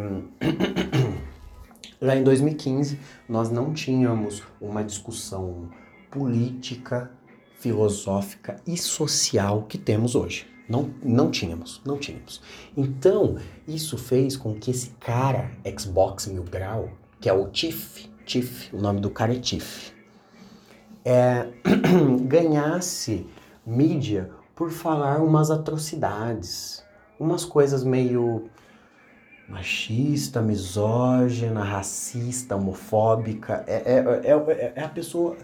lá 2.01 2.15
em 2.15 2.23
2015, 2.23 2.99
nós 3.29 3.51
não 3.51 3.73
tínhamos 3.73 4.43
uma 4.61 4.85
discussão 4.85 5.71
política, 6.11 7.11
filosófica 7.59 8.57
e 8.67 8.77
social 8.77 9.63
que 9.63 9.79
temos 9.79 10.15
hoje. 10.15 10.47
Não, 10.69 10.91
não 11.03 11.31
tínhamos, 11.31 11.81
não 11.87 11.97
tínhamos. 11.97 12.43
Então, 12.77 13.39
isso 13.67 13.97
fez 13.97 14.37
com 14.37 14.55
que 14.55 14.71
esse 14.71 14.91
cara, 15.01 15.51
Xbox 15.79 16.27
Mil 16.27 16.43
Grau, 16.43 16.91
que 17.21 17.29
é 17.29 17.33
o 17.33 17.49
Tiff, 17.49 18.11
Tiff, 18.27 18.75
o 18.75 18.81
nome 18.81 19.01
do 19.01 19.09
cara 19.09 19.33
é 19.33 19.39
Tiff, 19.39 19.93
é, 21.05 21.49
ganhasse 22.27 23.27
mídia 23.69 24.31
por 24.57 24.71
falar 24.71 25.23
umas 25.23 25.51
atrocidades, 25.51 26.83
umas 27.21 27.45
coisas 27.45 27.85
meio 27.85 28.49
machista, 29.47 30.41
misógina, 30.41 31.63
racista, 31.63 32.57
homofóbica. 32.57 33.65
É, 33.67 33.75
é, 33.75 34.33
é, 34.33 34.73
é, 34.75 34.83
a 34.83 34.89
pessoa 34.89 35.37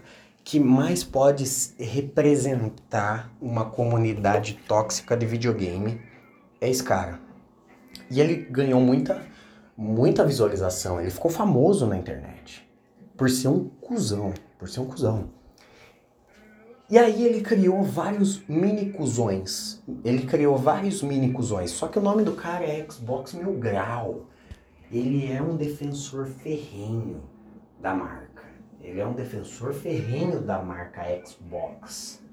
que 0.43 0.59
mais 0.59 1.03
pode 1.03 1.43
representar 1.79 3.31
uma 3.39 3.65
comunidade 3.65 4.59
tóxica 4.67 5.15
de 5.15 5.25
videogame. 5.25 6.01
É 6.59 6.69
esse 6.69 6.83
cara. 6.83 7.19
E 8.09 8.19
ele 8.19 8.35
ganhou 8.35 8.81
muita, 8.81 9.21
muita 9.77 10.25
visualização. 10.25 10.99
Ele 10.99 11.11
ficou 11.11 11.29
famoso 11.29 11.85
na 11.85 11.97
internet. 11.97 12.67
Por 13.15 13.29
ser 13.29 13.49
um 13.49 13.69
cuzão. 13.81 14.33
Por 14.57 14.67
ser 14.67 14.79
um 14.79 14.85
cuzão. 14.85 15.29
E 16.87 16.99
aí 16.99 17.25
ele 17.25 17.41
criou 17.41 17.81
vários 17.81 18.47
mini 18.47 18.91
cuzões. 18.91 19.81
Ele 20.03 20.25
criou 20.27 20.55
vários 20.55 21.01
mini 21.01 21.33
cuzões. 21.33 21.71
Só 21.71 21.87
que 21.87 21.97
o 21.97 22.01
nome 22.01 22.23
do 22.23 22.33
cara 22.33 22.63
é 22.63 22.85
Xbox 22.87 23.33
Mil 23.33 23.53
Grau. 23.53 24.27
Ele 24.91 25.31
é 25.31 25.41
um 25.41 25.55
defensor 25.55 26.27
ferrenho 26.27 27.23
da 27.81 27.95
marca. 27.95 28.43
Ele 28.79 28.99
é 28.99 29.07
um 29.07 29.13
defensor 29.13 29.73
ferrenho 29.73 30.41
da 30.41 30.61
marca 30.61 31.01
Xbox. 31.25 32.23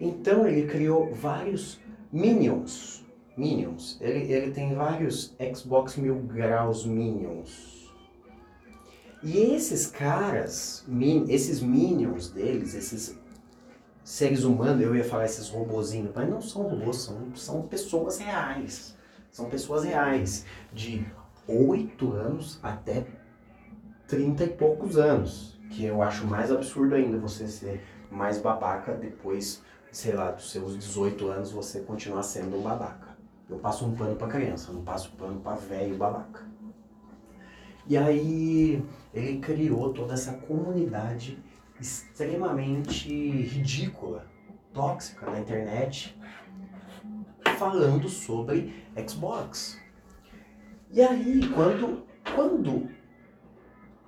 Então 0.00 0.46
ele 0.46 0.68
criou 0.68 1.12
vários 1.12 1.80
Minions. 2.12 3.04
Minions. 3.36 3.98
Ele, 4.00 4.32
ele 4.32 4.52
tem 4.52 4.72
vários 4.72 5.36
Xbox 5.52 5.96
Mil 5.96 6.14
Graus 6.14 6.86
Minions. 6.86 7.92
E 9.22 9.36
esses 9.36 9.86
caras, 9.86 10.84
min, 10.88 11.26
esses 11.28 11.60
Minions 11.60 12.30
deles, 12.30 12.74
esses 12.74 13.19
seres 14.10 14.42
humanos, 14.42 14.82
eu 14.82 14.96
ia 14.96 15.04
falar 15.04 15.24
esses 15.24 15.48
robozinhos, 15.48 16.10
mas 16.12 16.28
não 16.28 16.42
são 16.42 16.62
robôs, 16.62 16.96
são, 16.96 17.32
são 17.36 17.62
pessoas 17.62 18.18
reais. 18.18 18.96
São 19.30 19.48
pessoas 19.48 19.84
reais, 19.84 20.44
de 20.72 21.06
8 21.46 22.12
anos 22.14 22.58
até 22.60 23.06
30 24.08 24.42
e 24.42 24.48
poucos 24.48 24.98
anos. 24.98 25.56
Que 25.70 25.84
eu 25.84 26.02
acho 26.02 26.26
mais 26.26 26.50
absurdo 26.50 26.96
ainda 26.96 27.18
você 27.18 27.46
ser 27.46 27.84
mais 28.10 28.38
babaca 28.38 28.94
depois, 28.94 29.62
sei 29.92 30.12
lá, 30.12 30.32
dos 30.32 30.50
seus 30.50 30.76
18 30.76 31.28
anos 31.28 31.52
você 31.52 31.78
continuar 31.78 32.24
sendo 32.24 32.58
um 32.58 32.62
babaca. 32.62 33.16
Eu 33.48 33.58
passo 33.58 33.86
um 33.86 33.94
pano 33.94 34.16
pra 34.16 34.26
criança, 34.26 34.72
não 34.72 34.82
passo 34.82 35.12
pano 35.12 35.38
pra 35.38 35.54
velho 35.54 35.96
babaca. 35.96 36.44
E 37.86 37.96
aí 37.96 38.84
ele 39.14 39.38
criou 39.38 39.92
toda 39.92 40.14
essa 40.14 40.32
comunidade 40.32 41.38
extremamente 41.80 43.08
ridícula, 43.08 44.26
tóxica 44.72 45.30
na 45.30 45.40
internet, 45.40 46.16
falando 47.58 48.08
sobre 48.08 48.84
Xbox. 49.08 49.80
E 50.92 51.00
aí, 51.00 51.40
quando, 51.54 52.04
quando 52.34 52.90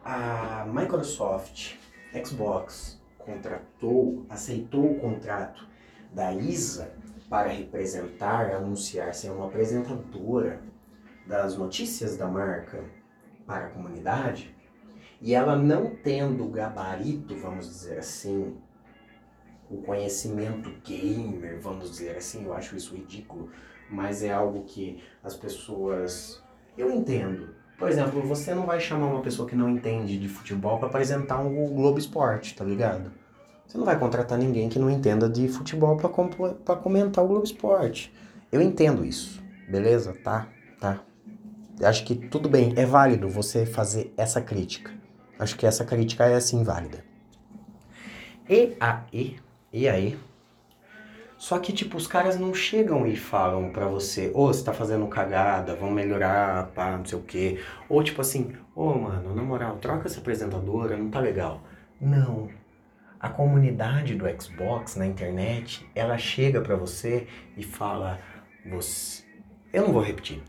a 0.05 0.67
Microsoft, 0.67 1.77
Xbox, 2.25 3.01
contratou, 3.19 4.27
aceitou 4.29 4.93
o 4.93 5.01
contrato 5.01 5.67
da 6.13 6.35
ISA 6.35 6.93
para 7.29 7.49
representar, 7.49 8.51
anunciar, 8.51 9.15
ser 9.15 9.31
uma 9.31 9.47
apresentadora 9.47 10.61
das 11.27 11.57
notícias 11.57 12.17
da 12.17 12.27
marca 12.27 12.85
para 13.47 13.67
a 13.67 13.71
comunidade, 13.71 14.55
e 15.23 15.35
ela 15.35 15.57
não 15.57 15.95
tendo 16.03 16.45
o 16.45 16.49
gabarito, 16.49 17.37
vamos 17.37 17.69
dizer 17.69 17.99
assim, 17.99 18.57
o 19.71 19.77
conhecimento 19.77 20.69
gamer, 20.85 21.61
vamos 21.61 21.93
dizer 21.93 22.17
assim, 22.17 22.45
eu 22.45 22.53
acho 22.53 22.77
isso 22.77 22.97
ridículo, 22.97 23.49
mas 23.89 24.25
é 24.25 24.33
algo 24.33 24.65
que 24.65 25.01
as 25.23 25.37
pessoas. 25.37 26.43
Eu 26.77 26.91
entendo. 26.91 27.55
Por 27.79 27.89
exemplo, 27.89 28.21
você 28.23 28.53
não 28.53 28.67
vai 28.67 28.81
chamar 28.81 29.07
uma 29.07 29.23
pessoa 29.23 29.49
que 29.49 29.55
não 29.55 29.69
entende 29.69 30.19
de 30.19 30.29
futebol 30.29 30.79
para 30.79 30.89
apresentar 30.89 31.39
um 31.39 31.69
Globo 31.69 31.99
Esporte, 31.99 32.55
tá 32.55 32.65
ligado? 32.65 33.13
Você 33.67 33.79
não 33.79 33.85
vai 33.85 33.99
contratar 33.99 34.39
ninguém 34.39 34.69
que 34.69 34.79
não 34.79 34.91
entenda 34.91 35.29
de 35.29 35.49
futebol 35.49 35.97
para 35.97 36.77
comentar 36.77 37.25
o 37.25 37.29
Globo 37.29 37.45
Esporte. 37.45 38.13
Eu 38.51 38.61
entendo 38.61 39.05
isso, 39.05 39.43
beleza? 39.69 40.15
Tá, 40.23 40.49
tá. 40.81 41.01
Acho 41.83 42.05
que 42.05 42.15
tudo 42.15 42.49
bem, 42.49 42.75
é 42.77 42.85
válido 42.85 43.29
você 43.29 43.65
fazer 43.65 44.13
essa 44.17 44.41
crítica. 44.41 45.02
Acho 45.43 45.57
que 45.57 45.67
essa 45.67 45.85
crítica 45.85 46.25
é 46.25 46.37
assim 46.37 46.63
válida. 46.63 47.05
E 48.49 48.77
aí, 48.79 49.41
e 49.73 49.89
aí? 49.89 50.17
Só 51.37 51.59
que, 51.59 51.73
tipo, 51.73 51.97
os 51.97 52.07
caras 52.07 52.39
não 52.39 52.55
chegam 52.55 53.05
e 53.05 53.17
falam 53.17 53.73
pra 53.73 53.89
você, 53.89 54.31
ô, 54.33 54.45
oh, 54.45 54.47
você 54.47 54.63
tá 54.63 54.73
fazendo 54.73 55.05
cagada, 55.09 55.75
vamos 55.75 55.97
melhorar, 55.97 56.69
pá, 56.69 56.97
não 56.97 57.05
sei 57.05 57.19
o 57.19 57.23
quê. 57.23 57.61
Ou 57.89 58.05
tipo 58.05 58.21
assim, 58.21 58.53
ô, 58.73 58.91
oh, 58.91 58.95
mano, 58.95 59.35
na 59.35 59.43
moral, 59.43 59.79
troca 59.79 60.07
essa 60.07 60.21
apresentadora, 60.21 60.97
não 60.97 61.11
tá 61.11 61.19
legal. 61.19 61.61
Não. 62.01 62.49
A 63.19 63.29
comunidade 63.29 64.15
do 64.15 64.25
Xbox 64.41 64.95
na 64.95 65.07
internet, 65.07 65.85
ela 65.93 66.17
chega 66.19 66.61
pra 66.61 66.77
você 66.77 67.27
e 67.57 67.65
fala, 67.65 68.21
você... 68.65 69.25
Eu 69.73 69.83
não 69.83 69.93
vou 69.93 70.03
repetir. 70.03 70.41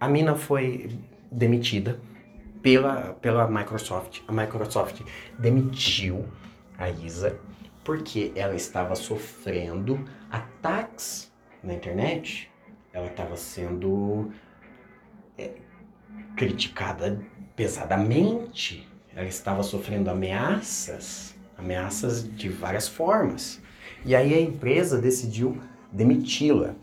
A 0.00 0.08
mina 0.08 0.34
foi 0.34 0.98
demitida 1.30 2.00
pela, 2.68 3.14
pela 3.14 3.48
Microsoft. 3.48 4.20
A 4.28 4.32
Microsoft 4.32 5.00
demitiu 5.38 6.26
a 6.76 6.90
Isa 6.90 7.38
porque 7.82 8.30
ela 8.34 8.54
estava 8.54 8.94
sofrendo 8.94 10.04
ataques 10.30 11.32
na 11.64 11.72
internet. 11.72 12.50
Ela 12.92 13.06
estava 13.06 13.36
sendo 13.36 14.30
é, 15.38 15.52
criticada 16.36 17.18
pesadamente. 17.56 18.86
Ela 19.16 19.26
estava 19.26 19.62
sofrendo 19.62 20.10
ameaças, 20.10 21.34
ameaças 21.56 22.22
de 22.36 22.50
várias 22.50 22.86
formas. 22.86 23.62
E 24.04 24.14
aí 24.14 24.34
a 24.34 24.40
empresa 24.40 24.98
decidiu 24.98 25.58
demiti-la. 25.90 26.74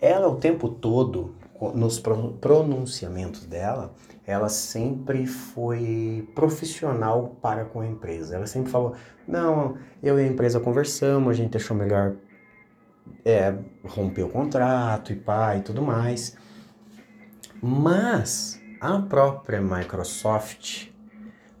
Ela 0.00 0.28
o 0.28 0.36
tempo 0.36 0.68
todo, 0.68 1.34
nos 1.70 1.98
pronunciamentos 1.98 3.46
dela, 3.46 3.94
ela 4.26 4.48
sempre 4.48 5.26
foi 5.26 6.28
profissional 6.34 7.36
para 7.40 7.64
com 7.64 7.80
a 7.80 7.86
empresa. 7.86 8.36
Ela 8.36 8.46
sempre 8.46 8.70
falou: 8.70 8.94
não, 9.26 9.76
eu 10.02 10.18
e 10.18 10.24
a 10.24 10.26
empresa 10.26 10.58
conversamos, 10.58 11.30
a 11.30 11.34
gente 11.34 11.56
achou 11.56 11.76
melhor 11.76 12.14
é, 13.24 13.54
romper 13.84 14.24
o 14.24 14.28
contrato 14.28 15.12
e 15.12 15.16
pá 15.16 15.56
e 15.56 15.62
tudo 15.62 15.82
mais. 15.82 16.36
Mas 17.62 18.60
a 18.80 18.98
própria 18.98 19.60
Microsoft 19.60 20.88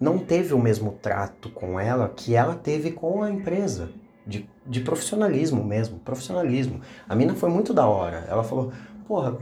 não 0.00 0.18
teve 0.18 0.52
o 0.52 0.58
mesmo 0.58 0.98
trato 1.00 1.48
com 1.50 1.78
ela 1.78 2.08
que 2.08 2.34
ela 2.34 2.56
teve 2.56 2.90
com 2.90 3.22
a 3.22 3.30
empresa. 3.30 3.90
De, 4.24 4.48
de 4.64 4.80
profissionalismo 4.80 5.64
mesmo, 5.64 5.98
profissionalismo. 5.98 6.80
A 7.08 7.14
mina 7.16 7.34
foi 7.34 7.50
muito 7.50 7.74
da 7.74 7.86
hora. 7.86 8.24
Ela 8.28 8.44
falou, 8.44 8.72
porra, 9.06 9.36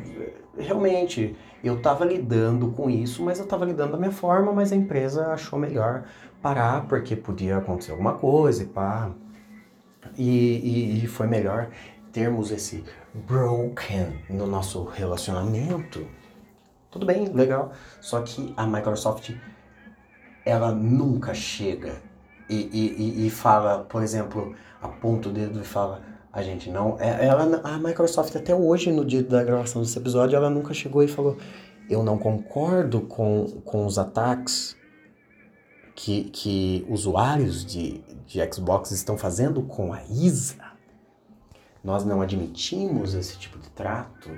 realmente, 0.58 1.36
eu 1.62 1.76
estava 1.76 2.04
lidando 2.04 2.70
com 2.72 2.88
isso, 2.90 3.22
mas 3.22 3.38
eu 3.38 3.44
estava 3.44 3.64
lidando 3.64 3.92
da 3.92 3.98
minha 3.98 4.12
forma, 4.12 4.52
mas 4.52 4.72
a 4.72 4.76
empresa 4.76 5.28
achou 5.28 5.58
melhor 5.58 6.04
parar 6.42 6.86
porque 6.86 7.14
podia 7.14 7.58
acontecer 7.58 7.92
alguma 7.92 8.14
coisa 8.14 8.62
e 8.62 8.66
pá. 8.66 9.10
E, 10.16 10.28
e, 10.28 11.04
e 11.04 11.06
foi 11.06 11.26
melhor 11.26 11.70
termos 12.12 12.50
esse 12.50 12.84
broken 13.14 14.24
no 14.28 14.46
nosso 14.46 14.84
relacionamento. 14.84 16.06
Tudo 16.90 17.06
bem, 17.06 17.26
legal. 17.28 17.72
Só 18.00 18.20
que 18.22 18.52
a 18.56 18.66
Microsoft, 18.66 19.30
ela 20.44 20.72
nunca 20.72 21.32
chega 21.34 22.02
e, 22.48 22.68
e, 22.72 23.26
e 23.26 23.30
fala, 23.30 23.84
por 23.84 24.02
exemplo, 24.02 24.54
aponta 24.82 25.28
o 25.28 25.32
dedo 25.32 25.60
e 25.60 25.64
fala 25.64 26.02
a 26.32 26.42
gente 26.42 26.70
não. 26.70 26.96
É, 27.00 27.26
ela, 27.26 27.60
a 27.64 27.78
Microsoft, 27.78 28.34
até 28.36 28.54
hoje, 28.54 28.92
no 28.92 29.04
dia 29.04 29.22
da 29.22 29.42
gravação 29.42 29.82
desse 29.82 29.98
episódio, 29.98 30.36
ela 30.36 30.48
nunca 30.48 30.72
chegou 30.72 31.02
e 31.02 31.08
falou: 31.08 31.36
Eu 31.88 32.02
não 32.02 32.16
concordo 32.16 33.00
com, 33.02 33.46
com 33.64 33.84
os 33.84 33.98
ataques 33.98 34.76
que, 35.94 36.24
que 36.24 36.86
usuários 36.88 37.64
de, 37.64 38.00
de 38.26 38.40
Xbox 38.52 38.90
estão 38.92 39.18
fazendo 39.18 39.62
com 39.62 39.92
a 39.92 40.02
ISA. 40.04 40.64
nós 41.82 42.04
não 42.04 42.22
admitimos 42.22 43.14
esse 43.14 43.36
tipo 43.36 43.58
de 43.58 43.68
trato, 43.70 44.30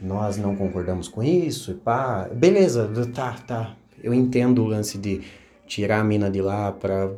nós 0.00 0.36
não 0.36 0.54
concordamos 0.54 1.08
com 1.08 1.22
isso, 1.22 1.70
e 1.70 1.74
pá. 1.74 2.28
Beleza, 2.32 2.90
tá, 3.14 3.32
tá. 3.46 3.76
Eu 4.02 4.12
entendo 4.12 4.62
o 4.62 4.66
lance 4.66 4.98
de 4.98 5.22
tirar 5.68 6.00
a 6.00 6.04
mina 6.04 6.30
de 6.30 6.40
lá 6.40 6.72
pra. 6.72 7.12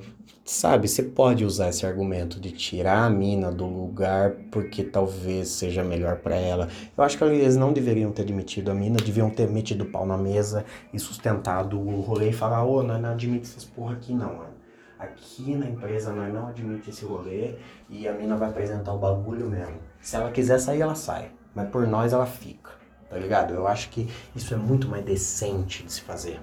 Sabe, 0.44 0.88
você 0.88 1.04
pode 1.04 1.44
usar 1.44 1.68
esse 1.68 1.86
argumento 1.86 2.40
de 2.40 2.50
tirar 2.50 3.04
a 3.04 3.10
mina 3.10 3.52
do 3.52 3.66
lugar 3.66 4.32
porque 4.50 4.82
talvez 4.82 5.48
seja 5.48 5.84
melhor 5.84 6.16
para 6.16 6.34
ela. 6.34 6.68
Eu 6.96 7.04
acho 7.04 7.16
que 7.16 7.22
eles 7.22 7.56
não 7.56 7.72
deveriam 7.72 8.10
ter 8.10 8.22
admitido 8.22 8.70
a 8.70 8.74
mina, 8.74 8.96
deviam 8.96 9.30
ter 9.30 9.48
metido 9.48 9.84
o 9.84 9.86
pau 9.86 10.04
na 10.04 10.16
mesa 10.18 10.64
e 10.92 10.98
sustentado 10.98 11.78
o 11.78 12.00
rolê 12.00 12.30
e 12.30 12.32
falar: 12.32 12.64
ô, 12.64 12.78
oh, 12.78 12.82
não, 12.82 13.00
não 13.00 13.10
admite 13.10 13.48
essas 13.48 13.64
porra 13.64 13.94
aqui 13.94 14.12
não, 14.12 14.34
mano. 14.34 14.60
Aqui 14.98 15.54
na 15.54 15.66
empresa 15.66 16.12
nós 16.12 16.34
não 16.34 16.48
admite 16.48 16.90
esse 16.90 17.04
rolê 17.04 17.54
e 17.88 18.08
a 18.08 18.12
mina 18.12 18.36
vai 18.36 18.50
apresentar 18.50 18.92
o 18.92 18.98
bagulho 18.98 19.48
mesmo. 19.48 19.78
Se 20.00 20.16
ela 20.16 20.30
quiser 20.30 20.58
sair, 20.58 20.80
ela 20.80 20.94
sai. 20.96 21.30
Mas 21.54 21.68
por 21.70 21.86
nós 21.86 22.12
ela 22.12 22.26
fica. 22.26 22.72
Tá 23.08 23.16
ligado? 23.16 23.54
Eu 23.54 23.66
acho 23.66 23.88
que 23.90 24.08
isso 24.34 24.52
é 24.52 24.56
muito 24.56 24.88
mais 24.88 25.04
decente 25.04 25.84
de 25.84 25.92
se 25.92 26.00
fazer 26.02 26.40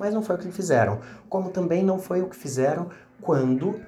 mas 0.00 0.14
não 0.14 0.22
foi 0.22 0.36
o 0.36 0.38
que 0.38 0.50
fizeram. 0.50 0.98
Como 1.28 1.50
também 1.50 1.84
não 1.84 1.98
foi 1.98 2.22
o 2.22 2.28
que 2.28 2.34
fizeram 2.34 2.88
quando 3.20 3.78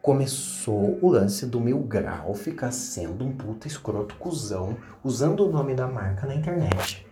começou 0.00 0.98
o 1.00 1.08
lance 1.10 1.46
do 1.46 1.60
Mil 1.60 1.78
Grau 1.80 2.34
ficar 2.34 2.72
sendo 2.72 3.24
um 3.24 3.32
puta 3.32 3.68
escroto 3.68 4.14
cuzão 4.16 4.76
usando 5.02 5.46
o 5.46 5.52
nome 5.52 5.74
da 5.74 5.86
marca 5.86 6.26
na 6.26 6.34
internet. 6.34 7.06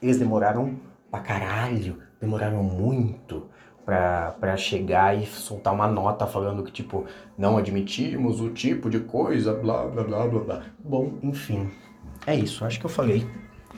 Eles 0.00 0.18
demoraram 0.18 0.76
pra 1.10 1.20
caralho, 1.20 1.98
demoraram 2.20 2.62
muito 2.62 3.44
pra, 3.84 4.34
pra 4.38 4.56
chegar 4.56 5.16
e 5.16 5.26
soltar 5.26 5.72
uma 5.72 5.86
nota 5.86 6.26
falando 6.26 6.62
que, 6.62 6.72
tipo, 6.72 7.06
não 7.36 7.56
admitimos 7.56 8.40
o 8.40 8.50
tipo 8.50 8.88
de 8.90 9.00
coisa, 9.00 9.54
blá 9.54 9.86
blá 9.86 10.04
blá 10.04 10.26
blá 10.26 10.40
blá. 10.40 10.62
Bom, 10.78 11.14
enfim, 11.22 11.70
é 12.26 12.34
isso, 12.34 12.64
acho 12.64 12.78
que 12.78 12.86
eu 12.86 12.90
falei. 12.90 13.26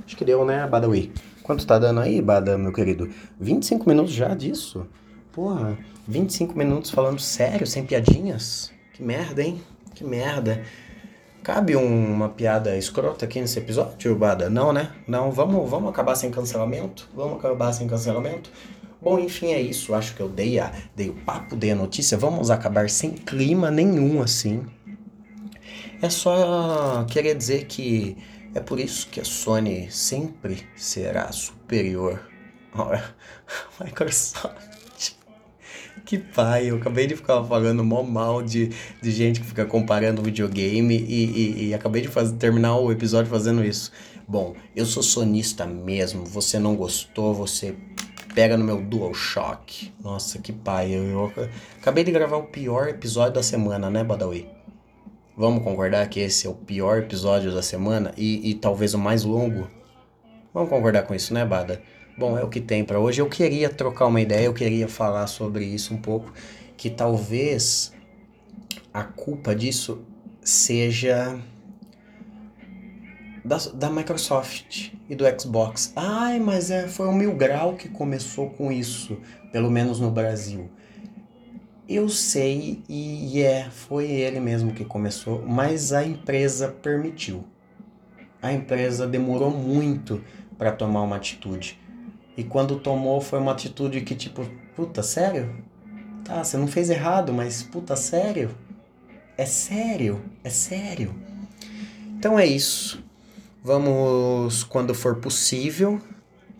Acho 0.05 0.17
que 0.17 0.25
deu, 0.25 0.45
né, 0.45 0.67
Badawi? 0.67 1.13
Quanto 1.45 1.67
tá 1.67 1.79
dando 1.79 2.01
aí, 2.01 2.23
Bada, 2.23 2.57
meu 2.57 2.73
querido? 2.73 3.11
25 3.39 3.87
minutos 3.87 4.15
já 4.15 4.35
disso? 4.35 4.87
Porra, 5.31 5.77
25 6.09 6.57
minutos 6.57 6.91
falando 6.91 7.21
sério, 7.21 7.67
sem 7.67 7.85
piadinhas? 7.85 8.73
Que 8.95 9.03
merda, 9.03 9.43
hein? 9.43 9.61
Que 9.95 10.03
merda. 10.03 10.63
Cabe 11.43 11.77
um, 11.77 12.15
uma 12.15 12.31
piada 12.31 12.75
escrota 12.79 13.27
aqui 13.27 13.43
nesse 13.43 13.59
episódio, 13.59 14.17
Bada? 14.17 14.49
Não, 14.49 14.73
né? 14.73 14.91
Não, 15.07 15.31
vamos, 15.31 15.69
vamos 15.69 15.91
acabar 15.91 16.15
sem 16.15 16.31
cancelamento? 16.31 17.11
Vamos 17.15 17.39
acabar 17.39 17.75
sem 17.75 17.87
cancelamento? 17.87 18.51
Bom, 19.03 19.19
enfim, 19.19 19.53
é 19.53 19.61
isso. 19.61 19.95
Acho 19.95 20.17
que 20.17 20.23
eu 20.23 20.31
dei, 20.31 20.59
a, 20.59 20.73
dei 20.97 21.11
o 21.11 21.15
papo, 21.15 21.55
dei 21.55 21.73
a 21.73 21.77
notícia. 21.77 22.17
Vamos 22.17 22.51
acabar 22.51 22.89
sem 22.89 23.11
clima 23.11 23.71
nenhum, 23.71 24.23
assim. 24.23 24.65
É 26.01 26.09
só 26.09 27.05
querer 27.07 27.35
dizer 27.35 27.67
que 27.67 28.17
é 28.55 28.61
por 28.61 28.79
isso 28.79 29.09
que 29.09 29.21
a 29.21 29.25
Sony 29.25 29.91
sempre 29.91 30.67
será 30.77 31.31
superior 31.33 32.21
à 32.73 33.13
Microsoft. 33.85 34.75
Que 36.05 36.19
pai, 36.19 36.71
eu 36.71 36.77
acabei 36.77 37.07
de 37.07 37.17
ficar 37.17 37.43
falando 37.45 37.83
mó 37.83 38.03
mal 38.03 38.43
de, 38.43 38.71
de 39.01 39.11
gente 39.11 39.41
que 39.41 39.47
fica 39.47 39.65
comparando 39.65 40.23
videogame 40.23 40.97
e, 40.97 41.25
e, 41.25 41.69
e 41.69 41.75
acabei 41.75 42.03
de 42.03 42.09
fazer, 42.09 42.37
terminar 42.37 42.77
o 42.77 42.93
episódio 42.93 43.31
fazendo 43.31 43.65
isso. 43.65 43.91
Bom, 44.29 44.55
eu 44.77 44.85
sou 44.85 45.03
sonista 45.03 45.67
mesmo, 45.67 46.25
você 46.25 46.59
não 46.59 46.77
gostou, 46.77 47.35
você 47.35 47.75
pega 48.35 48.57
no 48.57 48.65
meu 48.65 48.83
DualShock. 48.83 49.93
Nossa, 50.03 50.39
que 50.39 50.53
pai, 50.53 50.93
eu, 50.93 51.33
eu 51.37 51.49
acabei 51.81 52.05
de 52.05 52.13
gravar 52.13 52.37
o 52.37 52.45
pior 52.45 52.89
episódio 52.89 53.35
da 53.35 53.43
semana, 53.43 53.89
né, 53.89 54.05
Badawi? 54.05 54.54
Vamos 55.37 55.65
concordar 55.65 56.09
que 56.09 56.21
esse 56.21 56.47
é 56.47 56.51
o 56.51 56.55
pior 56.55 56.99
episódio 56.99 57.53
da 57.53 57.61
semana 57.61 58.13
e, 58.17 58.51
e 58.51 58.55
talvez 58.55 58.95
o 58.95 58.99
mais 58.99 59.25
longo? 59.25 59.69
Vamos 60.53 60.71
concordar 60.71 61.03
com 61.03 61.15
isso, 61.15 61.35
né, 61.35 61.45
Bada? 61.45 61.83
Bom, 62.17 62.39
é 62.39 62.45
o 62.45 62.49
que 62.49 62.61
tem 62.61 62.85
para 62.85 63.01
hoje. 63.01 63.21
Eu 63.21 63.29
queria 63.29 63.69
trocar 63.69 64.07
uma 64.07 64.21
ideia, 64.21 64.47
eu 64.47 64.55
queria 64.55 64.87
falar 64.87 65.27
sobre 65.27 65.65
isso 65.65 65.93
um 65.93 65.97
pouco, 65.97 66.33
que 66.77 66.89
talvez 66.89 67.93
a 68.93 69.03
culpa 69.03 69.57
disso 69.57 70.03
seja 70.41 71.37
da, 73.45 73.57
da 73.75 73.91
Microsoft 73.91 74.93
e 75.11 75.17
do 75.17 75.25
Xbox. 75.37 75.93
Ai, 75.97 76.39
mas 76.39 76.71
é, 76.71 76.87
foi 76.87 77.09
o 77.09 77.13
Mil 77.13 77.35
Grau 77.35 77.75
que 77.75 77.89
começou 77.89 78.51
com 78.51 78.71
isso, 78.71 79.19
pelo 79.51 79.69
menos 79.69 79.99
no 79.99 80.13
Brasil. 80.13 80.71
Eu 81.87 82.09
sei 82.09 82.83
e 82.89 83.43
é, 83.43 83.69
foi 83.71 84.11
ele 84.11 84.41
mesmo 84.41 84.73
que 84.73 84.87
começou, 84.87 85.45
mas 85.47 85.93
a 85.93 86.03
empresa 86.03 86.69
permitiu. 86.69 87.45
A 88.41 88.53
empresa 88.53 89.07
demorou 89.07 89.51
muito 89.51 90.25
para 90.57 90.73
tomar 90.73 91.03
uma 91.03 91.17
atitude. 91.17 91.79
E 92.37 92.43
quando 92.43 92.81
tomou 92.81 93.21
foi 93.21 93.39
uma 93.39 93.53
atitude 93.53 94.01
que 94.01 94.15
tipo, 94.15 94.49
puta, 94.75 95.03
sério? 95.03 95.63
Tá, 96.25 96.43
você 96.43 96.57
não 96.57 96.67
fez 96.67 96.89
errado, 96.89 97.35
mas 97.35 97.63
puta, 97.63 97.95
sério? 97.97 98.51
É 99.37 99.45
sério? 99.45 100.23
É 100.43 100.49
sério? 100.49 101.15
Então 102.17 102.39
é 102.39 102.47
isso. 102.47 103.05
Vamos, 103.63 104.65
quando 104.65 104.95
for 104.95 105.17
possível, 105.17 106.01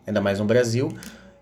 ainda 0.07 0.21
mais 0.21 0.39
no 0.39 0.45
Brasil, 0.45 0.93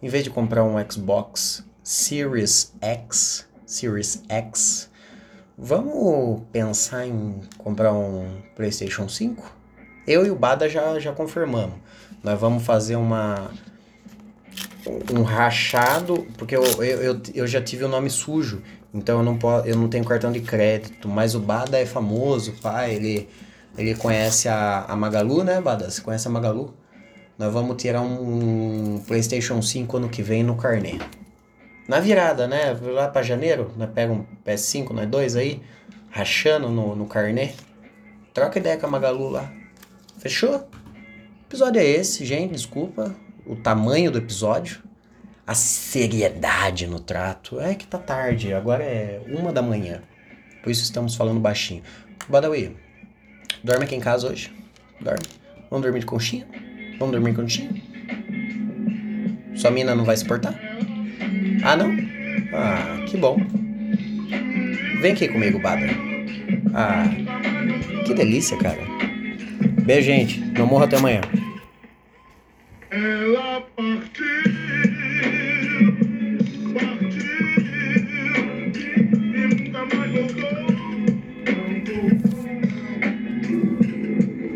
em 0.00 0.08
vez 0.08 0.22
de 0.22 0.30
comprar 0.30 0.62
um 0.62 0.74
Xbox 0.88 1.64
Series 1.82 2.72
X, 2.80 3.48
Series 3.72 4.22
X. 4.28 4.90
Vamos 5.56 6.42
pensar 6.52 7.06
em 7.06 7.40
comprar 7.56 7.92
um 7.92 8.26
PlayStation 8.54 9.08
5? 9.08 9.50
Eu 10.06 10.26
e 10.26 10.30
o 10.30 10.36
Bada 10.36 10.68
já, 10.68 10.98
já 10.98 11.12
confirmamos. 11.12 11.76
Nós 12.22 12.38
vamos 12.38 12.64
fazer 12.64 12.96
uma 12.96 13.50
um 15.12 15.22
rachado, 15.22 16.26
porque 16.36 16.54
eu, 16.54 16.64
eu, 16.82 17.02
eu, 17.02 17.22
eu 17.34 17.46
já 17.46 17.62
tive 17.62 17.84
o 17.84 17.88
nome 17.88 18.10
sujo, 18.10 18.60
então 18.92 19.18
eu 19.18 19.24
não, 19.24 19.38
posso, 19.38 19.66
eu 19.66 19.76
não 19.76 19.88
tenho 19.88 20.04
cartão 20.04 20.32
de 20.32 20.40
crédito, 20.40 21.08
mas 21.08 21.36
o 21.36 21.40
Bada 21.40 21.78
é 21.78 21.86
famoso, 21.86 22.52
pai, 22.60 22.96
ele, 22.96 23.28
ele 23.78 23.94
conhece 23.94 24.48
a, 24.48 24.84
a 24.88 24.96
Magalu, 24.96 25.44
né, 25.44 25.60
Bada? 25.60 25.88
Você 25.88 26.02
conhece 26.02 26.26
a 26.26 26.30
Magalu? 26.30 26.74
Nós 27.38 27.52
vamos 27.52 27.80
tirar 27.80 28.02
um, 28.02 29.00
PlayStation 29.06 29.62
5 29.62 29.96
ano 29.96 30.08
que 30.08 30.20
vem 30.20 30.42
no 30.42 30.56
carnê 30.56 30.98
na 31.88 32.00
virada, 32.00 32.46
né? 32.46 32.72
Lá 32.82 33.08
para 33.08 33.22
janeiro, 33.22 33.72
né? 33.76 33.86
pega 33.92 34.12
um 34.12 34.24
PS5, 34.44 34.90
nós 34.90 35.08
dois 35.08 35.36
aí, 35.36 35.60
rachando 36.10 36.68
no, 36.68 36.94
no 36.94 37.06
carnê. 37.06 37.52
Troca 38.32 38.58
ideia 38.58 38.76
com 38.76 38.86
a 38.86 38.90
Magalu 38.90 39.28
lá. 39.28 39.52
Fechou? 40.18 40.56
O 40.56 40.64
episódio 41.48 41.80
é 41.80 41.84
esse, 41.84 42.24
gente, 42.24 42.52
desculpa 42.52 43.14
o 43.46 43.56
tamanho 43.56 44.10
do 44.10 44.18
episódio, 44.18 44.82
a 45.46 45.54
seriedade 45.54 46.86
no 46.86 47.00
trato. 47.00 47.60
É 47.60 47.74
que 47.74 47.86
tá 47.86 47.98
tarde, 47.98 48.52
agora 48.52 48.84
é 48.84 49.20
uma 49.26 49.52
da 49.52 49.62
manhã. 49.62 50.02
Por 50.62 50.70
isso 50.70 50.82
estamos 50.82 51.14
falando 51.14 51.40
baixinho. 51.40 51.82
Badawi, 52.28 52.76
dorme 53.62 53.84
aqui 53.84 53.94
em 53.94 54.00
casa 54.00 54.28
hoje? 54.28 54.52
Dorme? 55.00 55.26
Vamos 55.68 55.82
dormir 55.82 56.00
de 56.00 56.06
conchinha? 56.06 56.46
Vamos 56.98 57.12
dormir 57.12 57.30
de 57.30 57.36
conchinha? 57.36 57.70
Sua 59.56 59.70
mina 59.70 59.94
não 59.94 60.04
vai 60.04 60.16
se 60.16 60.24
portar? 60.24 60.54
Ah, 61.62 61.76
não? 61.76 61.96
Ah, 62.52 63.04
que 63.06 63.16
bom. 63.16 63.36
Vem 65.00 65.12
aqui 65.12 65.28
comigo, 65.28 65.58
Bada. 65.58 65.86
Ah, 66.74 67.04
que 68.04 68.14
delícia, 68.14 68.56
cara. 68.58 68.80
Beijo, 69.84 70.06
gente. 70.06 70.40
Não 70.58 70.66
morra 70.66 70.84
até 70.84 70.96
amanhã. 70.96 71.20
Ela 72.90 73.60
partiu. 73.76 74.61